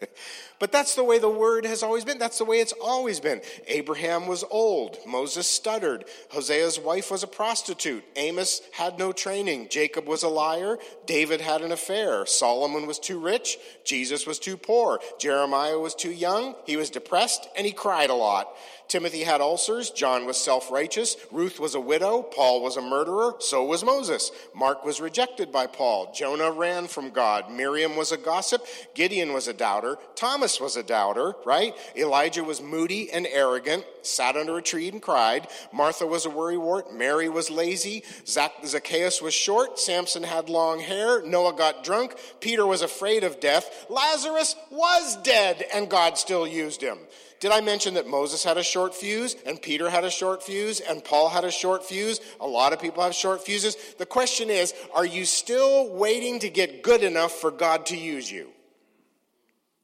[0.62, 2.18] But that's the way the word has always been.
[2.18, 3.40] That's the way it's always been.
[3.66, 4.96] Abraham was old.
[5.04, 6.04] Moses stuttered.
[6.28, 8.04] Hosea's wife was a prostitute.
[8.14, 9.70] Amos had no training.
[9.70, 10.78] Jacob was a liar.
[11.04, 12.26] David had an affair.
[12.26, 13.58] Solomon was too rich.
[13.82, 15.00] Jesus was too poor.
[15.18, 16.54] Jeremiah was too young.
[16.64, 18.54] He was depressed and he cried a lot.
[18.92, 19.88] Timothy had ulcers.
[19.88, 21.16] John was self righteous.
[21.30, 22.20] Ruth was a widow.
[22.20, 23.36] Paul was a murderer.
[23.38, 24.30] So was Moses.
[24.54, 26.12] Mark was rejected by Paul.
[26.14, 27.50] Jonah ran from God.
[27.50, 28.66] Miriam was a gossip.
[28.94, 29.96] Gideon was a doubter.
[30.14, 31.74] Thomas was a doubter, right?
[31.96, 35.48] Elijah was moody and arrogant, sat under a tree and cried.
[35.72, 36.92] Martha was a worrywart.
[36.92, 38.04] Mary was lazy.
[38.26, 39.78] Zacchaeus was short.
[39.78, 41.22] Samson had long hair.
[41.22, 42.14] Noah got drunk.
[42.40, 43.86] Peter was afraid of death.
[43.88, 46.98] Lazarus was dead, and God still used him.
[47.42, 50.78] Did I mention that Moses had a short fuse and Peter had a short fuse
[50.78, 52.20] and Paul had a short fuse?
[52.40, 53.76] A lot of people have short fuses.
[53.98, 58.30] The question is, are you still waiting to get good enough for God to use
[58.30, 58.50] you?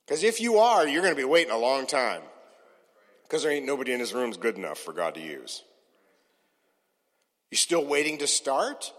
[0.06, 2.22] Because if you are, you're going to be waiting a long time.
[3.24, 5.64] Because there ain't nobody in this room good enough for God to use.
[7.50, 8.92] You still waiting to start?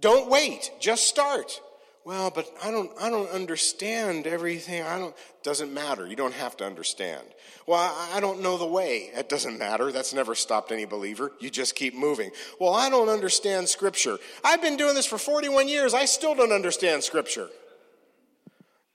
[0.00, 1.60] Don't wait, just start
[2.04, 4.82] well, but I don't, I don't understand everything.
[4.82, 6.06] I don't, doesn't matter.
[6.06, 7.22] You don't have to understand.
[7.66, 9.10] Well, I, I don't know the way.
[9.14, 9.90] It doesn't matter.
[9.90, 11.32] That's never stopped any believer.
[11.40, 12.30] You just keep moving.
[12.60, 14.18] Well, I don't understand scripture.
[14.44, 15.94] I've been doing this for 41 years.
[15.94, 17.48] I still don't understand scripture.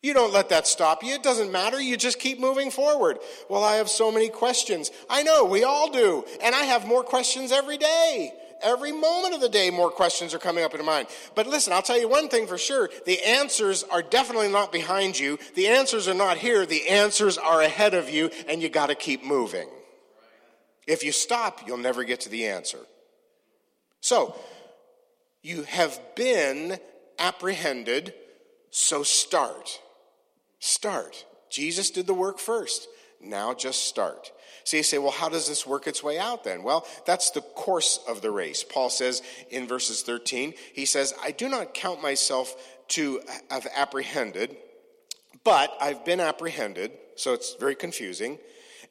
[0.01, 1.14] You don't let that stop you.
[1.16, 1.82] It doesn't matter.
[1.82, 3.18] You just keep moving forward.
[3.49, 4.91] Well, I have so many questions.
[5.10, 6.24] I know, we all do.
[6.41, 8.32] And I have more questions every day.
[8.62, 11.07] Every moment of the day, more questions are coming up in your mind.
[11.36, 15.18] But listen, I'll tell you one thing for sure the answers are definitely not behind
[15.18, 18.88] you, the answers are not here, the answers are ahead of you, and you got
[18.88, 19.70] to keep moving.
[20.88, 22.80] If you stop, you'll never get to the answer.
[24.01, 24.36] So,
[25.41, 26.80] you have been
[27.18, 28.14] apprehended,
[28.72, 29.80] so start.
[30.60, 31.26] Start.
[31.49, 32.88] Jesus did the work first.
[33.22, 34.32] Now just start.
[34.64, 36.64] So you say, well, how does this work its way out then?
[36.64, 38.64] Well, that's the course of the race.
[38.64, 42.55] Paul says in verses 13, he says, I do not count myself
[42.89, 44.57] to have apprehended,
[45.43, 46.91] but I've been apprehended.
[47.16, 48.39] So it's very confusing.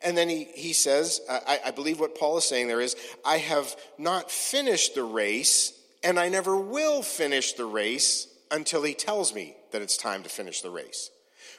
[0.03, 3.39] And then he, he says, I, I believe what Paul is saying there is, I
[3.39, 5.73] have not finished the race,
[6.05, 10.29] and I never will finish the race until he tells me that it's time to
[10.29, 11.11] finish the race.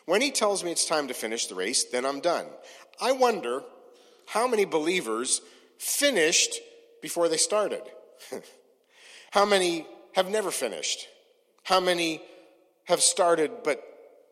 [0.06, 2.46] When he tells me it's time to finish the race, then I'm done.
[3.02, 3.64] I wonder
[4.30, 5.42] how many believers
[5.80, 6.60] finished
[7.02, 7.82] before they started?
[9.32, 11.08] how many have never finished?
[11.64, 12.22] How many
[12.84, 13.84] have started but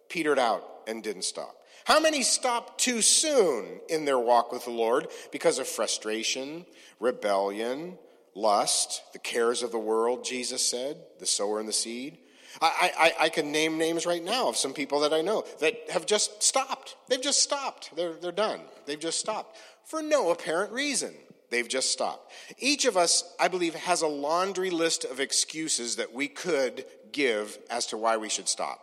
[0.07, 1.55] petered out and didn't stop?
[1.85, 6.67] How many stopped too soon in their walk with the Lord because of frustration,
[6.99, 7.97] rebellion,
[8.35, 12.19] lust, the cares of the world, Jesus said, the sower and the seed?
[12.61, 15.91] I, I, I, can name names right now of some people that I know that
[15.91, 16.95] have just stopped.
[17.07, 17.95] They've just stopped.
[17.95, 18.61] They're, they're done.
[18.87, 19.55] They've just stopped
[19.87, 21.13] for no apparent reason.
[21.49, 22.31] They've just stopped.
[22.59, 27.57] Each of us, I believe, has a laundry list of excuses that we could give
[27.69, 28.81] as to why we should stop.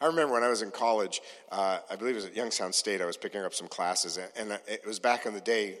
[0.00, 1.20] I remember when I was in college,
[1.50, 4.58] uh, I believe it was at Youngstown State, I was picking up some classes, and
[4.68, 5.78] it was back in the day,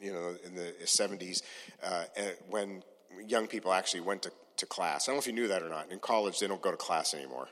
[0.00, 1.42] you know, in the 70s,
[1.82, 2.04] uh,
[2.50, 2.82] when
[3.26, 5.08] young people actually went to to class.
[5.08, 5.90] I don't know if you knew that or not.
[5.90, 7.48] In college, they don't go to class anymore.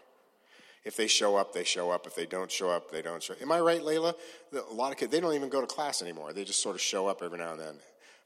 [0.85, 2.07] If they show up, they show up.
[2.07, 3.43] If they don't show up, they don't show up.
[3.43, 4.15] Am I right, Layla?
[4.53, 6.33] A lot of kids, they don't even go to class anymore.
[6.33, 7.75] They just sort of show up every now and then.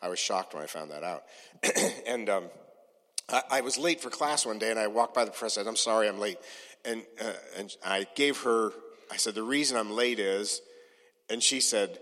[0.01, 1.25] I was shocked when I found that out.
[2.07, 2.45] and um,
[3.29, 5.61] I, I, was late for class one day, and I walked by the professor.
[5.61, 6.39] I said, I'm sorry, I'm late.
[6.85, 8.73] And, uh, and I gave her,
[9.11, 10.61] I said, the reason I'm late is,
[11.29, 11.99] and she said,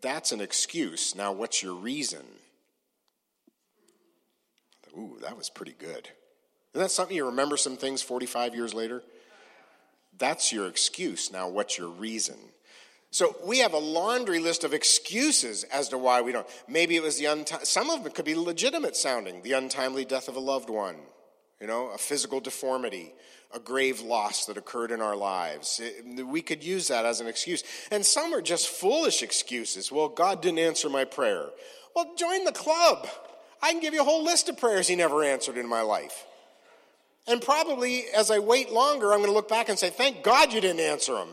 [0.00, 1.14] that's an excuse.
[1.14, 2.24] Now, what's your reason?
[4.96, 6.08] ooh, that was pretty good.
[6.72, 9.02] Isn't that something you remember some things 45 years later?
[10.18, 11.32] That's your excuse.
[11.32, 12.36] Now, what's your reason?
[13.10, 16.48] So we have a laundry list of excuses as to why we don't.
[16.66, 20.26] Maybe it was the untimely, some of them could be legitimate sounding the untimely death
[20.26, 20.96] of a loved one,
[21.60, 23.14] you know, a physical deformity,
[23.54, 25.80] a grave loss that occurred in our lives.
[25.80, 27.62] It, we could use that as an excuse.
[27.92, 29.92] And some are just foolish excuses.
[29.92, 31.50] Well, God didn't answer my prayer.
[31.94, 33.06] Well, join the club.
[33.62, 36.26] I can give you a whole list of prayers he never answered in my life.
[37.26, 40.52] And probably as I wait longer, I'm going to look back and say, Thank God
[40.52, 41.28] you didn't answer them.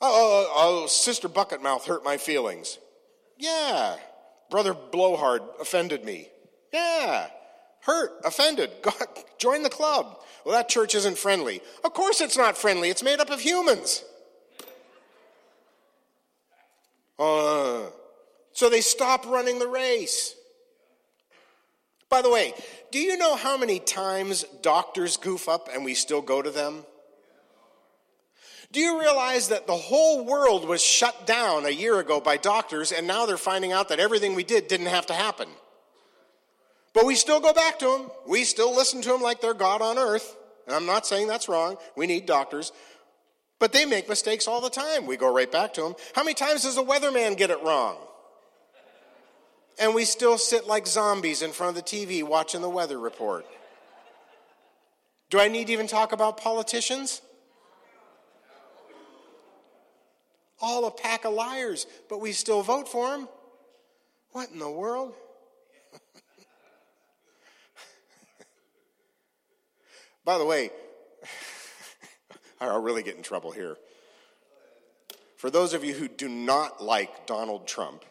[0.00, 2.78] Oh, oh, oh, Sister Bucketmouth hurt my feelings.
[3.38, 3.96] Yeah.
[4.48, 6.28] Brother Blowhard offended me.
[6.72, 7.28] Yeah.
[7.80, 8.70] Hurt, offended.
[8.82, 8.94] God,
[9.38, 10.18] join the club.
[10.44, 11.60] Well, that church isn't friendly.
[11.84, 12.88] Of course it's not friendly.
[12.88, 14.02] It's made up of humans.
[17.18, 17.82] Uh,
[18.52, 20.34] so they stop running the race.
[22.10, 22.52] By the way,
[22.90, 26.84] do you know how many times doctors goof up and we still go to them?
[28.72, 32.92] Do you realize that the whole world was shut down a year ago by doctors
[32.92, 35.48] and now they're finding out that everything we did didn't have to happen?
[36.92, 38.10] But we still go back to them.
[38.26, 40.36] We still listen to them like they're God on earth.
[40.66, 41.76] And I'm not saying that's wrong.
[41.96, 42.72] We need doctors.
[43.60, 45.06] But they make mistakes all the time.
[45.06, 45.94] We go right back to them.
[46.14, 47.96] How many times does a weatherman get it wrong?
[49.80, 53.46] And we still sit like zombies in front of the TV watching the weather report.
[55.30, 57.22] Do I need to even talk about politicians?
[60.60, 63.26] All a pack of liars, but we still vote for them.
[64.32, 65.14] What in the world?
[70.26, 70.70] By the way,
[72.60, 73.78] I'll really get in trouble here.
[75.38, 78.04] For those of you who do not like Donald Trump,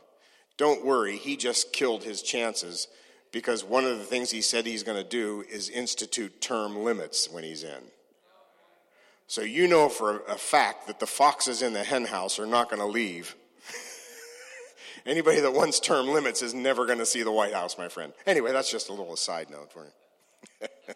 [0.60, 2.90] don't worry, he just killed his chances
[3.32, 7.30] because one of the things he said he's going to do is institute term limits
[7.32, 7.82] when he's in.
[9.28, 12.82] So you know for a fact that the foxes in the henhouse are not going
[12.82, 13.38] to leave.
[15.06, 18.12] Anybody that wants term limits is never going to see the White House, my friend.
[18.28, 20.68] Anyway, that's just a little side note for you.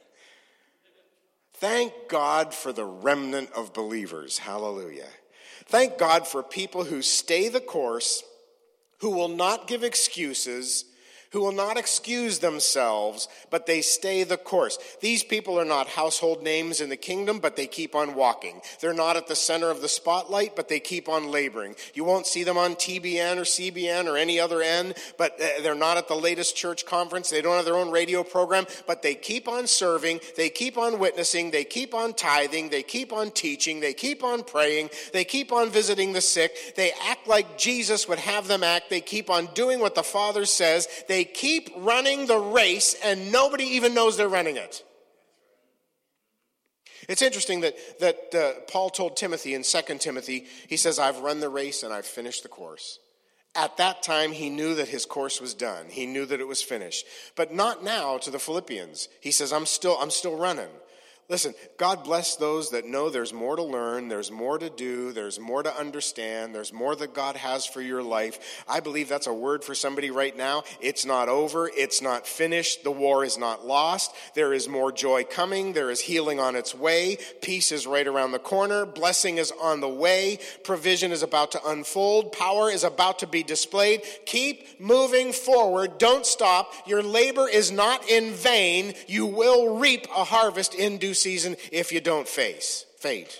[1.53, 4.39] Thank God for the remnant of believers.
[4.39, 5.07] Hallelujah.
[5.67, 8.23] Thank God for people who stay the course
[9.03, 10.85] who will not give excuses,
[11.33, 14.77] who will not excuse themselves, but they stay the course.
[15.01, 18.61] These people are not household names in the kingdom, but they keep on walking.
[18.79, 21.75] They're not at the center of the spotlight, but they keep on laboring.
[21.95, 25.73] You won't see them on TBN or CBN or any other end, but uh, they're
[25.73, 27.31] not at the latest church conference.
[27.31, 30.19] They don't have their own radio program, but they keep on serving.
[30.37, 31.49] They keep on witnessing.
[31.49, 32.69] They keep on tithing.
[32.69, 33.79] They keep on teaching.
[33.79, 34.91] They keep on praying.
[35.13, 36.75] They keep on visiting the sick.
[36.75, 38.91] They act like Jesus would have them act.
[38.91, 40.87] They keep on doing what the Father says.
[41.07, 44.83] They keep running the race, and nobody even knows they're running it.
[47.09, 51.39] It's interesting that, that uh, Paul told Timothy in 2 Timothy, he says, I've run
[51.39, 52.99] the race and I've finished the course.
[53.55, 55.85] At that time, he knew that his course was done.
[55.89, 57.05] He knew that it was finished.
[57.35, 59.09] But not now to the Philippians.
[59.21, 60.69] He says, I'm still, I'm still running.
[61.33, 65.39] Listen, God bless those that know there's more to learn, there's more to do, there's
[65.39, 68.63] more to understand, there's more that God has for your life.
[68.69, 70.61] I believe that's a word for somebody right now.
[70.79, 74.13] It's not over, it's not finished, the war is not lost.
[74.35, 78.31] There is more joy coming, there is healing on its way, peace is right around
[78.33, 83.17] the corner, blessing is on the way, provision is about to unfold, power is about
[83.19, 84.03] to be displayed.
[84.27, 86.71] Keep moving forward, don't stop.
[86.85, 88.93] Your labor is not in vain.
[89.07, 93.33] You will reap a harvest in due season if you don't face fade.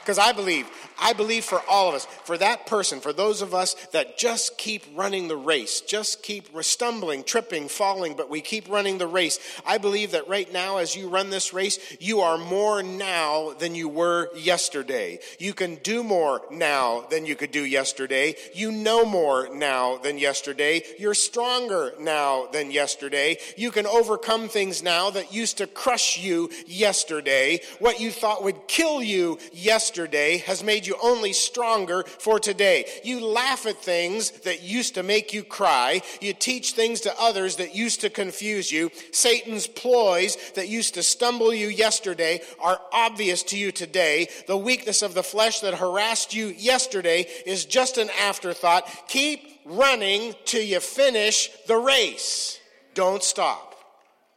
[0.00, 0.66] Because I believe,
[1.00, 4.58] I believe for all of us, for that person, for those of us that just
[4.58, 9.38] keep running the race, just keep stumbling, tripping, falling, but we keep running the race.
[9.66, 13.74] I believe that right now, as you run this race, you are more now than
[13.74, 15.18] you were yesterday.
[15.38, 18.34] You can do more now than you could do yesterday.
[18.54, 20.82] You know more now than yesterday.
[20.98, 23.38] You're stronger now than yesterday.
[23.56, 27.60] You can overcome things now that used to crush you yesterday.
[27.78, 32.84] What you thought would kill you yesterday has made you only stronger for today.
[33.02, 36.02] You laugh at things that used to make you cry.
[36.20, 38.90] You teach things to others that used to confuse you.
[39.12, 44.28] Satan's ploys that used to stumble you yesterday are obvious to you today.
[44.46, 48.88] The weakness of the flesh that harassed you yesterday is just an afterthought.
[49.08, 52.58] Keep running till you finish the race.
[52.94, 53.74] Don't stop.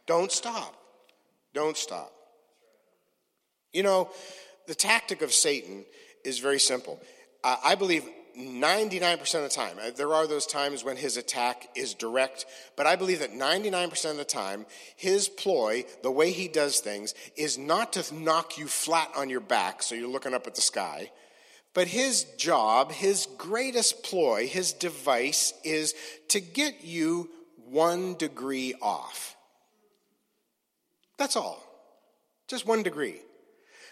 [0.06, 0.74] Don't stop.
[1.54, 2.12] Don't stop.
[3.72, 4.10] You know,
[4.66, 5.84] the tactic of Satan
[6.24, 7.00] is very simple.
[7.44, 8.04] Uh, I believe
[8.38, 12.46] 99% of the time, uh, there are those times when his attack is direct,
[12.76, 14.66] but I believe that 99% of the time,
[14.96, 19.40] his ploy, the way he does things, is not to knock you flat on your
[19.40, 21.10] back so you're looking up at the sky.
[21.74, 25.94] But his job, his greatest ploy, his device is
[26.28, 27.30] to get you
[27.70, 29.36] one degree off.
[31.18, 31.62] That's all.
[32.46, 33.16] Just one degree.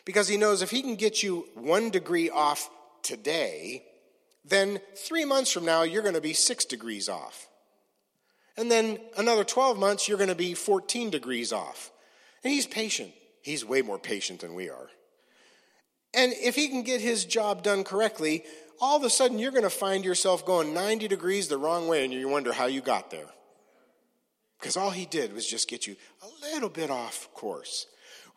[0.07, 2.71] Because he knows if he can get you one degree off
[3.03, 3.85] today,
[4.45, 7.49] then three months from now, you're going to be six degrees off.
[8.57, 11.91] And then another 12 months, you're going to be 14 degrees off.
[12.43, 13.13] And he's patient.
[13.43, 14.89] He's way more patient than we are.
[16.15, 18.45] And if he can get his job done correctly,
[18.81, 22.05] all of a sudden you're going to find yourself going 90 degrees the wrong way
[22.05, 23.27] and you wonder how you got there.
[24.59, 27.87] Because all he did was just get you a little bit off course.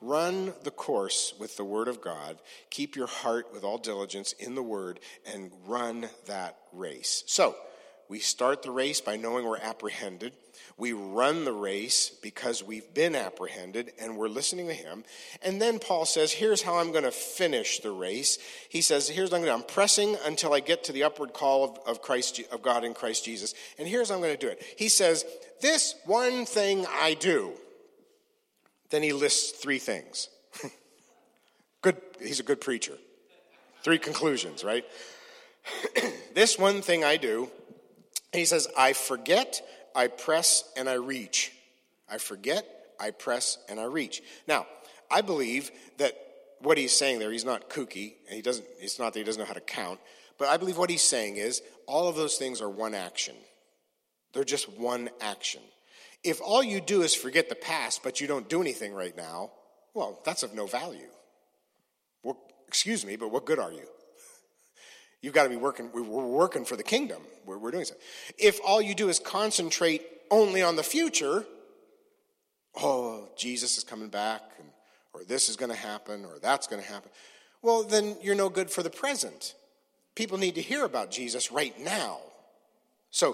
[0.01, 2.39] Run the course with the Word of God.
[2.69, 4.99] Keep your heart with all diligence in the Word
[5.33, 7.23] and run that race.
[7.27, 7.55] So,
[8.09, 10.33] we start the race by knowing we're apprehended.
[10.77, 15.03] We run the race because we've been apprehended and we're listening to him.
[15.43, 18.39] And then Paul says, Here's how I'm going to finish the race.
[18.67, 19.63] He says, Here's what I'm going to do.
[19.63, 22.95] I'm pressing until I get to the upward call of, of, Christ, of God in
[22.95, 23.53] Christ Jesus.
[23.77, 24.63] And here's how I'm going to do it.
[24.75, 25.23] He says,
[25.61, 27.53] This one thing I do.
[28.89, 30.29] Then he lists three things.
[31.81, 32.93] good, he's a good preacher.
[33.83, 34.85] Three conclusions, right?
[36.33, 37.49] this one thing I do,
[38.33, 39.61] he says, I forget,
[39.95, 41.51] I press, and I reach.
[42.09, 42.65] I forget,
[42.99, 44.21] I press, and I reach.
[44.47, 44.65] Now,
[45.09, 46.13] I believe that
[46.61, 49.39] what he's saying there, he's not kooky, and he doesn't, it's not that he doesn't
[49.39, 49.99] know how to count,
[50.37, 53.35] but I believe what he's saying is all of those things are one action.
[54.33, 55.61] They're just one action.
[56.23, 59.51] If all you do is forget the past, but you don't do anything right now,
[59.93, 61.09] well, that's of no value.
[62.23, 62.37] Well,
[62.67, 63.87] excuse me, but what good are you?
[65.21, 67.21] You've got to be working, we're working for the kingdom.
[67.45, 67.95] We're, we're doing so.
[68.37, 71.45] If all you do is concentrate only on the future,
[72.75, 74.69] oh, Jesus is coming back, and,
[75.13, 77.09] or this is going to happen, or that's going to happen,
[77.61, 79.55] well, then you're no good for the present.
[80.15, 82.19] People need to hear about Jesus right now.
[83.11, 83.33] So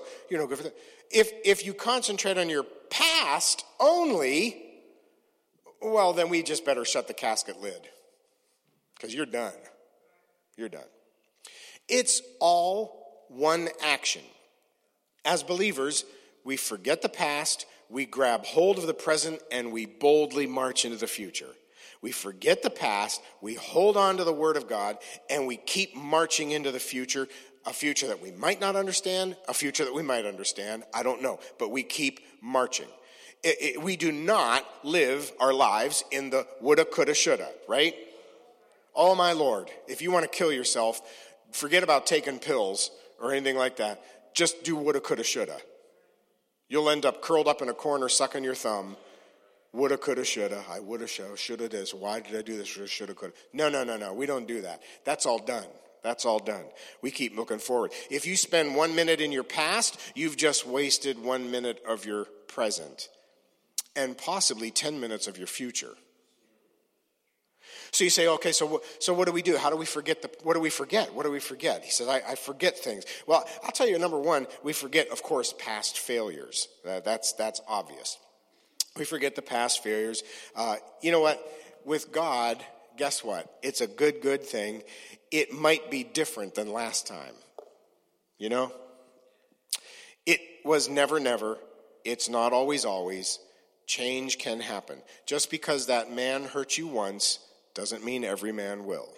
[0.55, 0.75] for that.
[1.11, 4.61] If, if you concentrate on your past only,
[5.81, 7.81] well, then we just better shut the casket lid
[8.95, 9.53] because you're done.
[10.57, 10.85] You're done.
[11.87, 14.23] It's all one action.
[15.23, 16.05] As believers,
[16.43, 20.97] we forget the past, we grab hold of the present, and we boldly march into
[20.97, 21.49] the future.
[22.01, 24.97] We forget the past, we hold on to the Word of God,
[25.29, 27.27] and we keep marching into the future,
[27.65, 30.83] a future that we might not understand, a future that we might understand.
[30.93, 32.87] I don't know, but we keep marching.
[33.43, 37.95] It- it- we do not live our lives in the woulda, coulda, shoulda, right?
[38.95, 41.01] Oh my Lord, if you want to kill yourself,
[41.51, 44.01] forget about taking pills or anything like that.
[44.33, 45.57] Just do woulda, coulda, shoulda.
[46.69, 48.97] You'll end up curled up in a corner sucking your thumb.
[49.73, 50.63] Woulda, coulda, shoulda.
[50.69, 51.93] I woulda, shoulda, shoulda this.
[51.93, 52.67] Why did I do this?
[52.67, 53.33] Shoulda, coulda.
[53.53, 54.13] No, no, no, no.
[54.13, 54.81] We don't do that.
[55.03, 55.67] That's all done.
[56.05, 56.65] That's all done.
[57.01, 57.91] We keep looking forward.
[58.11, 62.25] If you spend one minute in your past, you've just wasted one minute of your
[62.47, 63.09] present
[63.95, 65.95] and possibly 10 minutes of your future.
[67.89, 69.57] So you say, okay, so, so what do we do?
[69.57, 71.11] How do we forget the, what do we forget?
[71.11, 71.83] What do we forget?
[71.83, 73.05] He says, I, I forget things.
[73.25, 76.67] Well, I'll tell you, number one, we forget, of course, past failures.
[76.87, 78.19] Uh, that's, that's obvious.
[78.95, 80.21] We forget the past failures.
[80.55, 81.43] Uh, you know what?
[81.83, 82.63] With God,
[82.97, 83.53] guess what?
[83.61, 84.83] It's a good, good thing.
[85.31, 87.33] It might be different than last time.
[88.37, 88.71] You know?
[90.25, 91.57] It was never, never.
[92.03, 93.39] It's not always, always.
[93.87, 95.01] Change can happen.
[95.25, 97.39] Just because that man hurt you once
[97.73, 99.09] doesn't mean every man will.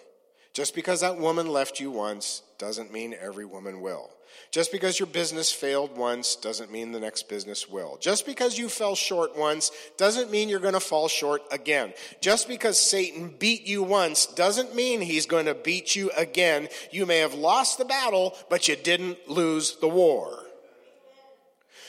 [0.52, 4.10] Just because that woman left you once doesn't mean every woman will.
[4.50, 7.98] Just because your business failed once doesn't mean the next business will.
[8.00, 11.92] Just because you fell short once doesn't mean you're going to fall short again.
[12.20, 16.68] Just because Satan beat you once doesn't mean he's going to beat you again.
[16.90, 20.47] You may have lost the battle, but you didn't lose the war.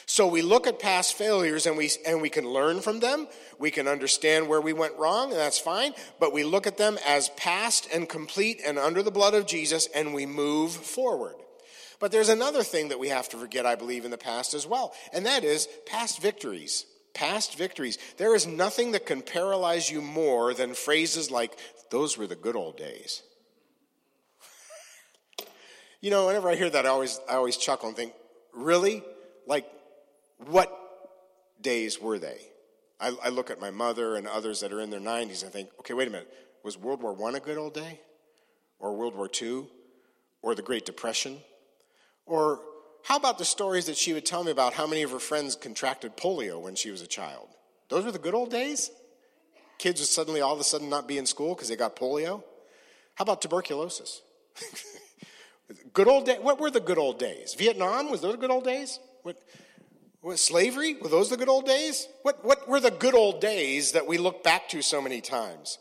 [0.09, 3.27] So we look at past failures and we, and we can learn from them.
[3.59, 5.93] We can understand where we went wrong, and that's fine.
[6.19, 9.87] But we look at them as past and complete and under the blood of Jesus,
[9.93, 11.35] and we move forward.
[11.99, 14.65] But there's another thing that we have to forget, I believe, in the past as
[14.65, 16.87] well, and that is past victories.
[17.13, 17.99] Past victories.
[18.17, 21.55] There is nothing that can paralyze you more than phrases like,
[21.91, 23.21] those were the good old days.
[26.01, 28.13] You know, whenever I hear that, I always, I always chuckle and think,
[28.53, 29.03] really?
[29.45, 29.65] Like,
[30.47, 30.71] what
[31.61, 32.39] days were they?
[32.99, 35.69] I, I look at my mother and others that are in their 90s and think,
[35.79, 36.31] okay, wait a minute.
[36.63, 37.99] Was World War I a good old day?
[38.79, 39.65] Or World War II?
[40.41, 41.37] Or the Great Depression?
[42.25, 42.59] Or
[43.03, 45.55] how about the stories that she would tell me about how many of her friends
[45.55, 47.47] contracted polio when she was a child?
[47.89, 48.91] Those were the good old days?
[49.77, 52.43] Kids would suddenly all of a sudden not be in school because they got polio?
[53.15, 54.21] How about tuberculosis?
[55.93, 56.37] good old day.
[56.39, 57.55] What were the good old days?
[57.57, 58.99] Vietnam was those good old days?
[59.23, 59.37] What?
[60.35, 60.95] Slavery?
[60.95, 62.07] Were those the good old days?
[62.23, 65.77] What, what were the good old days that we look back to so many times?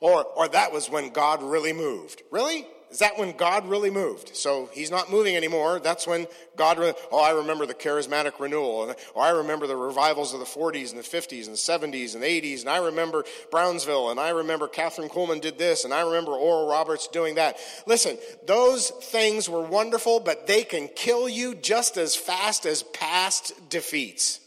[0.00, 2.22] Or, or that was when God really moved.
[2.30, 2.66] Really?
[2.92, 4.36] Is that when God really moved?
[4.36, 5.80] So he's not moving anymore.
[5.80, 6.26] That's when
[6.56, 8.84] God, re- oh, I remember the charismatic renewal.
[8.90, 12.12] and- Or I remember the revivals of the 40s and the 50s and the 70s
[12.12, 12.60] and the 80s.
[12.60, 14.10] And I remember Brownsville.
[14.10, 15.84] And I remember Kathryn Kuhlman did this.
[15.84, 17.56] And I remember Oral Roberts doing that.
[17.86, 23.54] Listen, those things were wonderful, but they can kill you just as fast as past
[23.70, 24.38] defeats.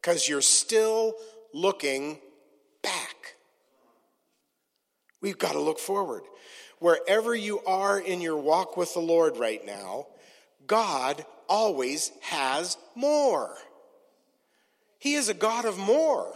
[0.00, 1.14] Because you're still
[1.52, 2.18] looking.
[5.20, 6.22] We've got to look forward.
[6.78, 10.06] Wherever you are in your walk with the Lord right now,
[10.66, 13.56] God always has more.
[14.98, 16.32] He is a God of more.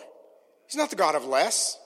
[0.66, 1.78] He's not the God of less.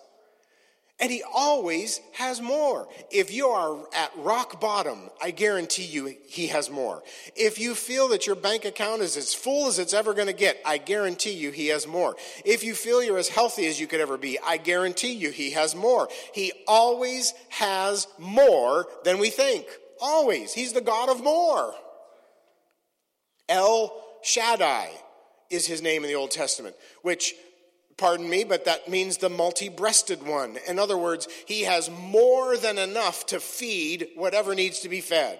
[1.00, 2.88] And he always has more.
[3.12, 7.04] If you are at rock bottom, I guarantee you he has more.
[7.36, 10.32] If you feel that your bank account is as full as it's ever going to
[10.32, 12.16] get, I guarantee you he has more.
[12.44, 15.52] If you feel you're as healthy as you could ever be, I guarantee you he
[15.52, 16.08] has more.
[16.34, 19.66] He always has more than we think.
[20.00, 20.52] Always.
[20.52, 21.74] He's the God of more.
[23.48, 24.90] El Shaddai
[25.48, 27.34] is his name in the Old Testament, which
[27.98, 30.56] pardon me, but that means the multi breasted one.
[30.66, 35.38] In other words, he has more than enough to feed whatever needs to be fed.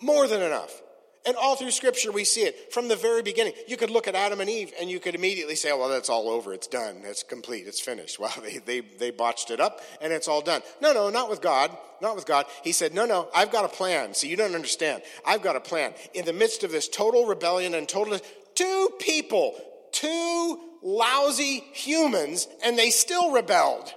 [0.00, 0.80] More than enough.
[1.24, 3.52] And all through Scripture, we see it from the very beginning.
[3.68, 6.28] You could look at Adam and Eve and you could immediately say, well, that's all
[6.28, 6.52] over.
[6.52, 7.02] It's done.
[7.04, 7.66] It's complete.
[7.66, 8.18] It's finished.
[8.22, 10.62] Well, they, they, they botched it up and it's all done.
[10.80, 11.76] No, no, not with God.
[12.00, 12.46] Not with God.
[12.62, 14.14] He said, no, no, I've got a plan.
[14.14, 15.02] See, you don't understand.
[15.24, 15.94] I've got a plan.
[16.14, 18.18] In the midst of this total rebellion and total,
[18.54, 19.54] two people,
[19.92, 23.92] two lousy humans, and they still rebelled.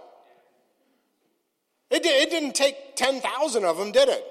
[1.92, 4.26] It, did, didn't take 10,000 of them, did it?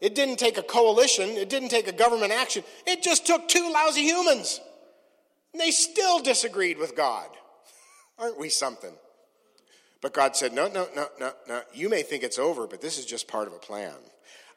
[0.00, 1.30] It didn't take a coalition.
[1.30, 2.62] It didn't take a government action.
[2.86, 4.60] It just took two lousy humans.
[5.52, 7.28] And they still disagreed with God.
[8.18, 8.92] Aren't we something?
[10.00, 11.62] But God said, No, no, no, no, no.
[11.74, 13.94] You may think it's over, but this is just part of a plan.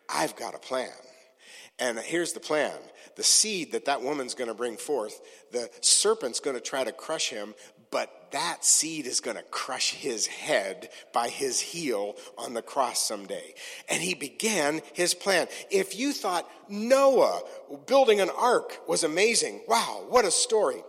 [0.09, 0.89] I've got a plan.
[1.79, 2.77] And here's the plan
[3.15, 6.91] the seed that that woman's going to bring forth, the serpent's going to try to
[6.91, 7.53] crush him,
[7.91, 13.05] but that seed is going to crush his head by his heel on the cross
[13.05, 13.53] someday.
[13.89, 15.47] And he began his plan.
[15.69, 17.41] If you thought Noah
[17.87, 20.81] building an ark was amazing, wow, what a story.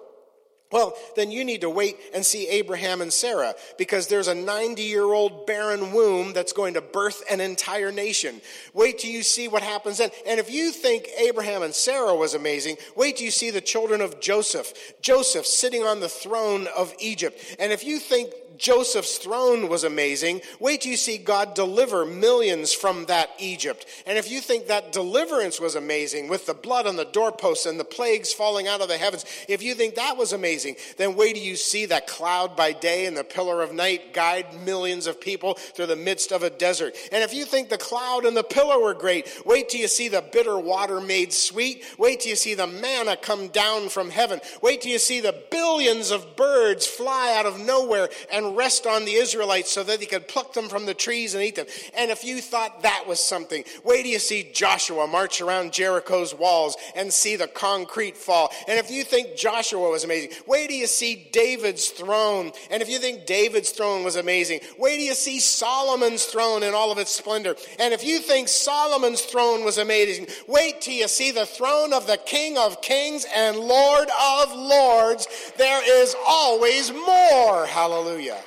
[0.72, 4.82] Well, then you need to wait and see Abraham and Sarah because there's a 90
[4.82, 8.40] year old barren womb that's going to birth an entire nation.
[8.72, 10.10] Wait till you see what happens then.
[10.26, 14.00] And if you think Abraham and Sarah was amazing, wait till you see the children
[14.00, 14.72] of Joseph.
[15.02, 17.56] Joseph sitting on the throne of Egypt.
[17.58, 18.32] And if you think
[18.62, 23.86] Joseph's throne was amazing, wait till you see God deliver millions from that Egypt.
[24.06, 27.80] And if you think that deliverance was amazing with the blood on the doorposts and
[27.80, 31.34] the plagues falling out of the heavens, if you think that was amazing, then wait
[31.34, 35.20] till you see that cloud by day and the pillar of night guide millions of
[35.20, 36.94] people through the midst of a desert.
[37.10, 40.08] And if you think the cloud and the pillar were great, wait till you see
[40.08, 41.82] the bitter water made sweet.
[41.98, 44.40] Wait till you see the manna come down from heaven.
[44.62, 49.04] Wait till you see the billions of birds fly out of nowhere and rest on
[49.04, 51.66] the Israelites so that he could pluck them from the trees and eat them.
[51.96, 56.34] And if you thought that was something, wait till you see Joshua march around Jericho's
[56.34, 58.50] walls and see the concrete fall.
[58.68, 62.52] And if you think Joshua was amazing, wait till you see David's throne.
[62.70, 66.74] And if you think David's throne was amazing, wait till you see Solomon's throne in
[66.74, 67.56] all of its splendor.
[67.78, 72.06] And if you think Solomon's throne was amazing, wait till you see the throne of
[72.06, 75.52] the King of Kings and Lord of Lords.
[75.56, 77.66] There is always more.
[77.66, 78.41] Hallelujah.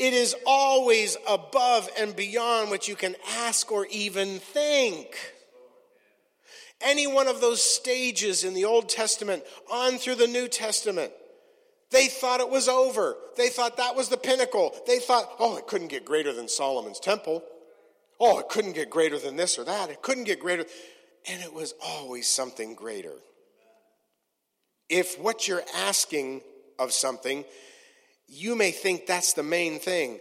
[0.00, 5.14] It is always above and beyond what you can ask or even think.
[6.80, 11.12] Any one of those stages in the Old Testament on through the New Testament,
[11.90, 13.14] they thought it was over.
[13.36, 14.74] They thought that was the pinnacle.
[14.86, 17.44] They thought, oh, it couldn't get greater than Solomon's temple.
[18.18, 19.90] Oh, it couldn't get greater than this or that.
[19.90, 20.64] It couldn't get greater.
[21.28, 23.16] And it was always something greater.
[24.88, 26.40] If what you're asking
[26.78, 27.44] of something,
[28.30, 30.20] you may think that's the main thing,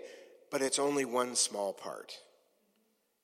[0.49, 2.18] but it's only one small part.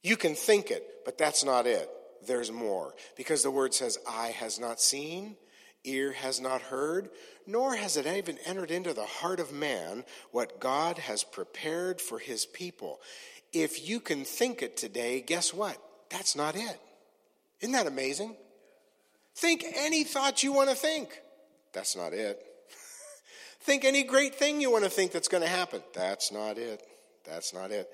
[0.04, 1.90] You can think it, but that's not it.
[2.28, 2.94] There's more.
[3.18, 5.38] Because the word says, Eye has not seen,
[5.84, 7.10] ear has not heard,
[7.48, 12.20] nor has it even entered into the heart of man what God has prepared for
[12.20, 13.00] his people.
[13.52, 15.78] If you can think it today, guess what?
[16.10, 16.80] That's not it.
[17.62, 18.36] Isn't that amazing?
[19.36, 21.10] Think any thought you want to think.
[21.74, 22.40] That's not it.
[23.66, 25.82] Think any great thing you want to think that's going to happen.
[25.94, 26.86] That's not it.
[27.26, 27.90] That's not it.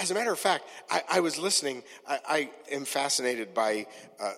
[0.00, 1.84] As a matter of fact, I, I was listening.
[2.08, 3.86] I, I, am fascinated by
[4.20, 4.32] uh,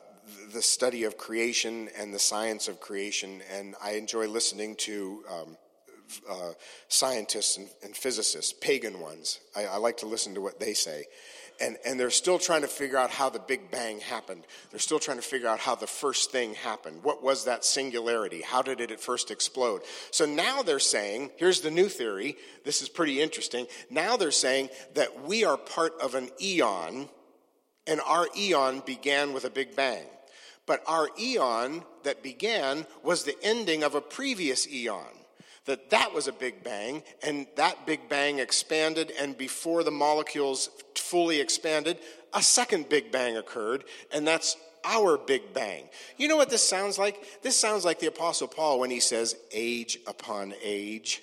[0.53, 5.57] the study of creation and the science of creation, and I enjoy listening to um,
[6.29, 6.51] uh,
[6.89, 9.41] scientists and, and, physicists, pagan ones.
[9.57, 11.07] I, I like to listen to what they say
[11.61, 14.44] and, and they're still trying to figure out how the Big Bang happened.
[14.70, 17.02] They're still trying to figure out how the first thing happened.
[17.02, 18.42] What was that singularity?
[18.42, 19.82] How did it at first explode?
[20.11, 22.36] So now they're saying, here's the new theory.
[22.64, 23.66] This is pretty interesting.
[23.90, 27.09] Now they're saying that we are part of an eon,
[27.86, 30.04] and our eon began with a Big Bang.
[30.66, 35.04] But our eon that began was the ending of a previous eon
[35.66, 40.70] that that was a big bang and that big bang expanded and before the molecules
[41.11, 41.98] fully expanded
[42.34, 45.88] a second big bang occurred and that's our big bang.
[46.16, 47.42] You know what this sounds like?
[47.42, 51.22] This sounds like the apostle paul when he says age upon age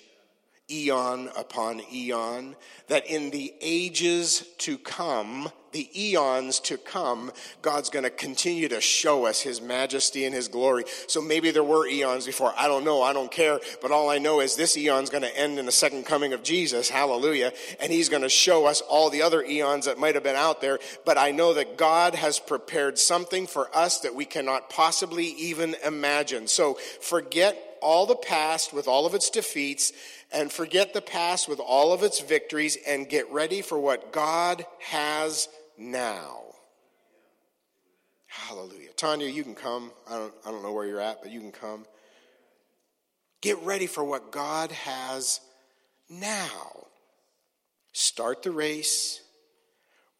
[0.70, 2.56] eon upon eon
[2.88, 8.80] that in the ages to come the eons to come, God's going to continue to
[8.80, 10.84] show us his majesty and his glory.
[11.08, 12.54] So maybe there were eons before.
[12.56, 13.02] I don't know.
[13.02, 13.58] I don't care.
[13.82, 16.44] But all I know is this eon's going to end in the second coming of
[16.44, 16.88] Jesus.
[16.88, 17.52] Hallelujah.
[17.80, 20.60] And he's going to show us all the other eons that might have been out
[20.60, 20.78] there.
[21.04, 25.74] But I know that God has prepared something for us that we cannot possibly even
[25.84, 26.46] imagine.
[26.46, 29.92] So forget all the past with all of its defeats
[30.32, 34.64] and forget the past with all of its victories and get ready for what God
[34.78, 35.48] has
[35.78, 36.42] now.
[38.26, 38.90] Hallelujah.
[38.96, 39.92] Tanya, you can come.
[40.10, 41.86] I don't, I don't know where you're at, but you can come.
[43.40, 45.40] Get ready for what God has
[46.08, 46.86] now.
[47.92, 49.20] Start the race,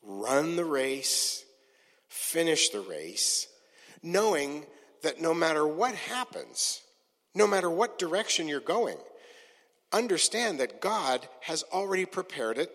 [0.03, 1.45] run the race,
[2.09, 3.49] finish the race,
[4.03, 4.65] knowing
[5.03, 6.83] that no matter what happens,
[7.35, 8.97] no matter what direction you're going,
[9.93, 12.71] understand that God has already prepared it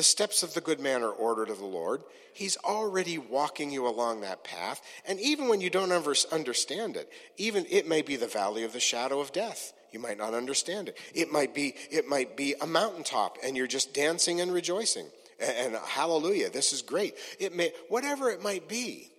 [0.00, 2.00] the steps of the good man are ordered of the Lord.
[2.32, 4.80] He's already walking you along that path.
[5.06, 8.80] And even when you don't understand it, even it may be the valley of the
[8.80, 9.74] shadow of death.
[9.92, 10.96] You might not understand it.
[11.14, 15.04] It might be, it might be a mountaintop and you're just dancing and rejoicing.
[15.38, 17.12] And, and hallelujah, this is great.
[17.38, 19.10] It may, whatever it might be,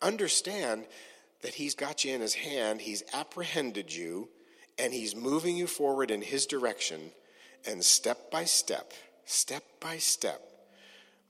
[0.00, 0.84] understand
[1.42, 4.28] that He's got you in His hand, He's apprehended you,
[4.78, 7.10] and He's moving you forward in His direction,
[7.66, 8.92] and step by step,
[9.24, 10.40] step by step,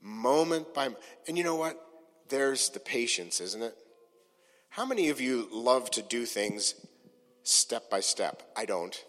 [0.01, 0.89] moment by
[1.27, 1.77] and you know what?
[2.29, 3.75] There's the patience, isn't it?
[4.69, 6.75] How many of you love to do things
[7.43, 8.41] step by step?
[8.55, 9.03] I don't.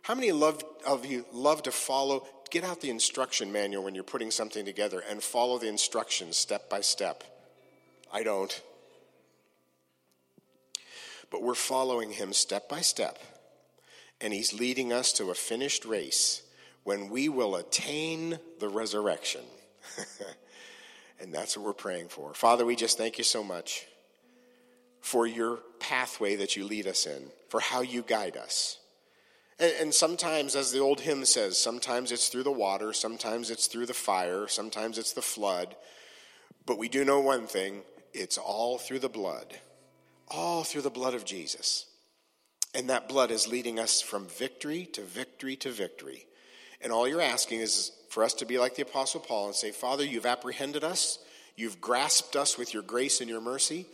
[0.00, 4.04] How many love, of you love to follow, get out the instruction manual when you're
[4.04, 7.24] putting something together and follow the instructions step by step?
[8.10, 8.62] I don't.
[11.30, 13.18] But we're following him step by step,
[14.20, 16.42] and he's leading us to a finished race
[16.86, 19.40] when we will attain the resurrection.
[21.20, 22.32] and that's what we're praying for.
[22.32, 23.86] Father, we just thank you so much
[25.00, 28.78] for your pathway that you lead us in, for how you guide us.
[29.58, 33.66] And, and, sometimes, as the old hymn says, sometimes it's through the water, sometimes it's
[33.66, 35.74] through the fire, sometimes it's the flood.
[36.66, 37.82] But we do know one thing
[38.14, 39.58] it's all through the blood,
[40.28, 41.86] all through the blood of Jesus.
[42.76, 46.26] And that blood is leading us from victory to victory to victory.
[46.80, 49.70] And all you're asking is for us to be like the Apostle Paul and say,
[49.70, 51.18] Father, you've apprehended us,
[51.56, 53.86] you've grasped us with your grace and your mercy,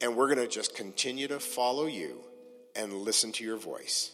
[0.00, 2.20] and we're going to just continue to follow you
[2.76, 4.12] and listen to your voice.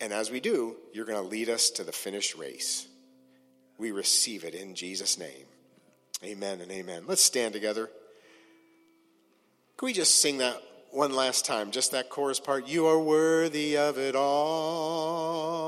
[0.00, 2.86] And as we do, you're going to lead us to the finished race.
[3.78, 5.46] We receive it in Jesus' name.
[6.22, 7.04] Amen and amen.
[7.06, 7.90] Let's stand together.
[9.78, 10.60] Can we just sing that
[10.90, 11.70] one last time?
[11.70, 12.68] Just that chorus part.
[12.68, 15.60] You are worthy of it all.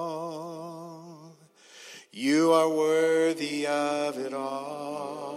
[2.14, 5.32] You are worthy of it all.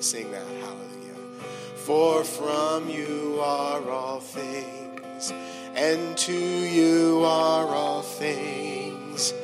[0.00, 0.46] Sing that.
[0.46, 1.42] Hallelujah.
[1.76, 5.34] For from you are all things
[5.74, 9.34] and to you are all things.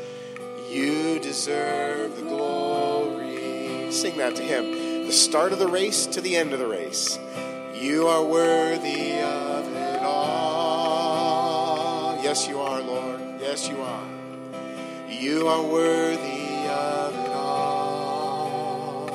[0.70, 3.92] You deserve the glory.
[3.92, 5.04] Sing that to him.
[5.06, 7.18] The start of the race to the end of the race.
[7.74, 10.98] You are worthy of it all.
[12.22, 13.20] Yes, you are, Lord.
[13.38, 14.19] Yes, you are.
[15.20, 19.08] You are worthy of it all.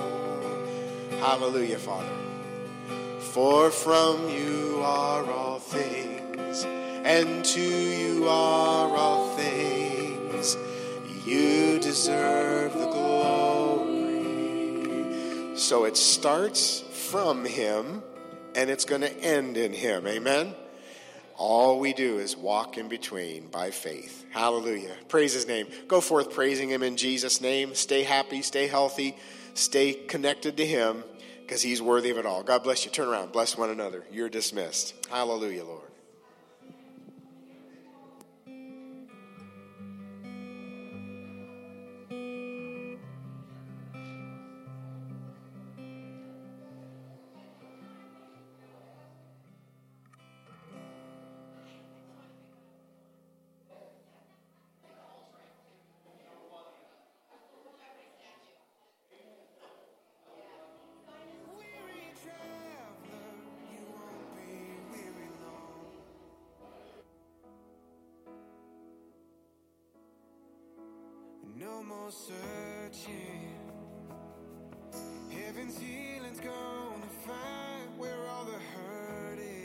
[1.20, 2.14] Hallelujah, Father.
[3.20, 10.56] For from you are all things and to you are all things.
[11.26, 14.28] You deserve the glory.
[15.58, 18.04] So it starts from Him
[18.54, 20.06] and it's going to end in Him.
[20.06, 20.54] Amen?
[21.38, 24.26] All we do is walk in between by faith.
[24.32, 24.96] Hallelujah.
[25.10, 25.68] Praise His name.
[25.88, 27.76] Go forth praising Him in Jesus' name.
[27.76, 29.18] Stay happy, stay healthy,
[29.54, 31.04] stay connected to Him
[31.42, 32.42] because He's worthy of it all.
[32.42, 32.92] God bless you.
[32.92, 34.06] Turn around, bless one another.
[34.12, 34.94] You're dismissed.
[35.10, 35.85] Hallelujah, Lord.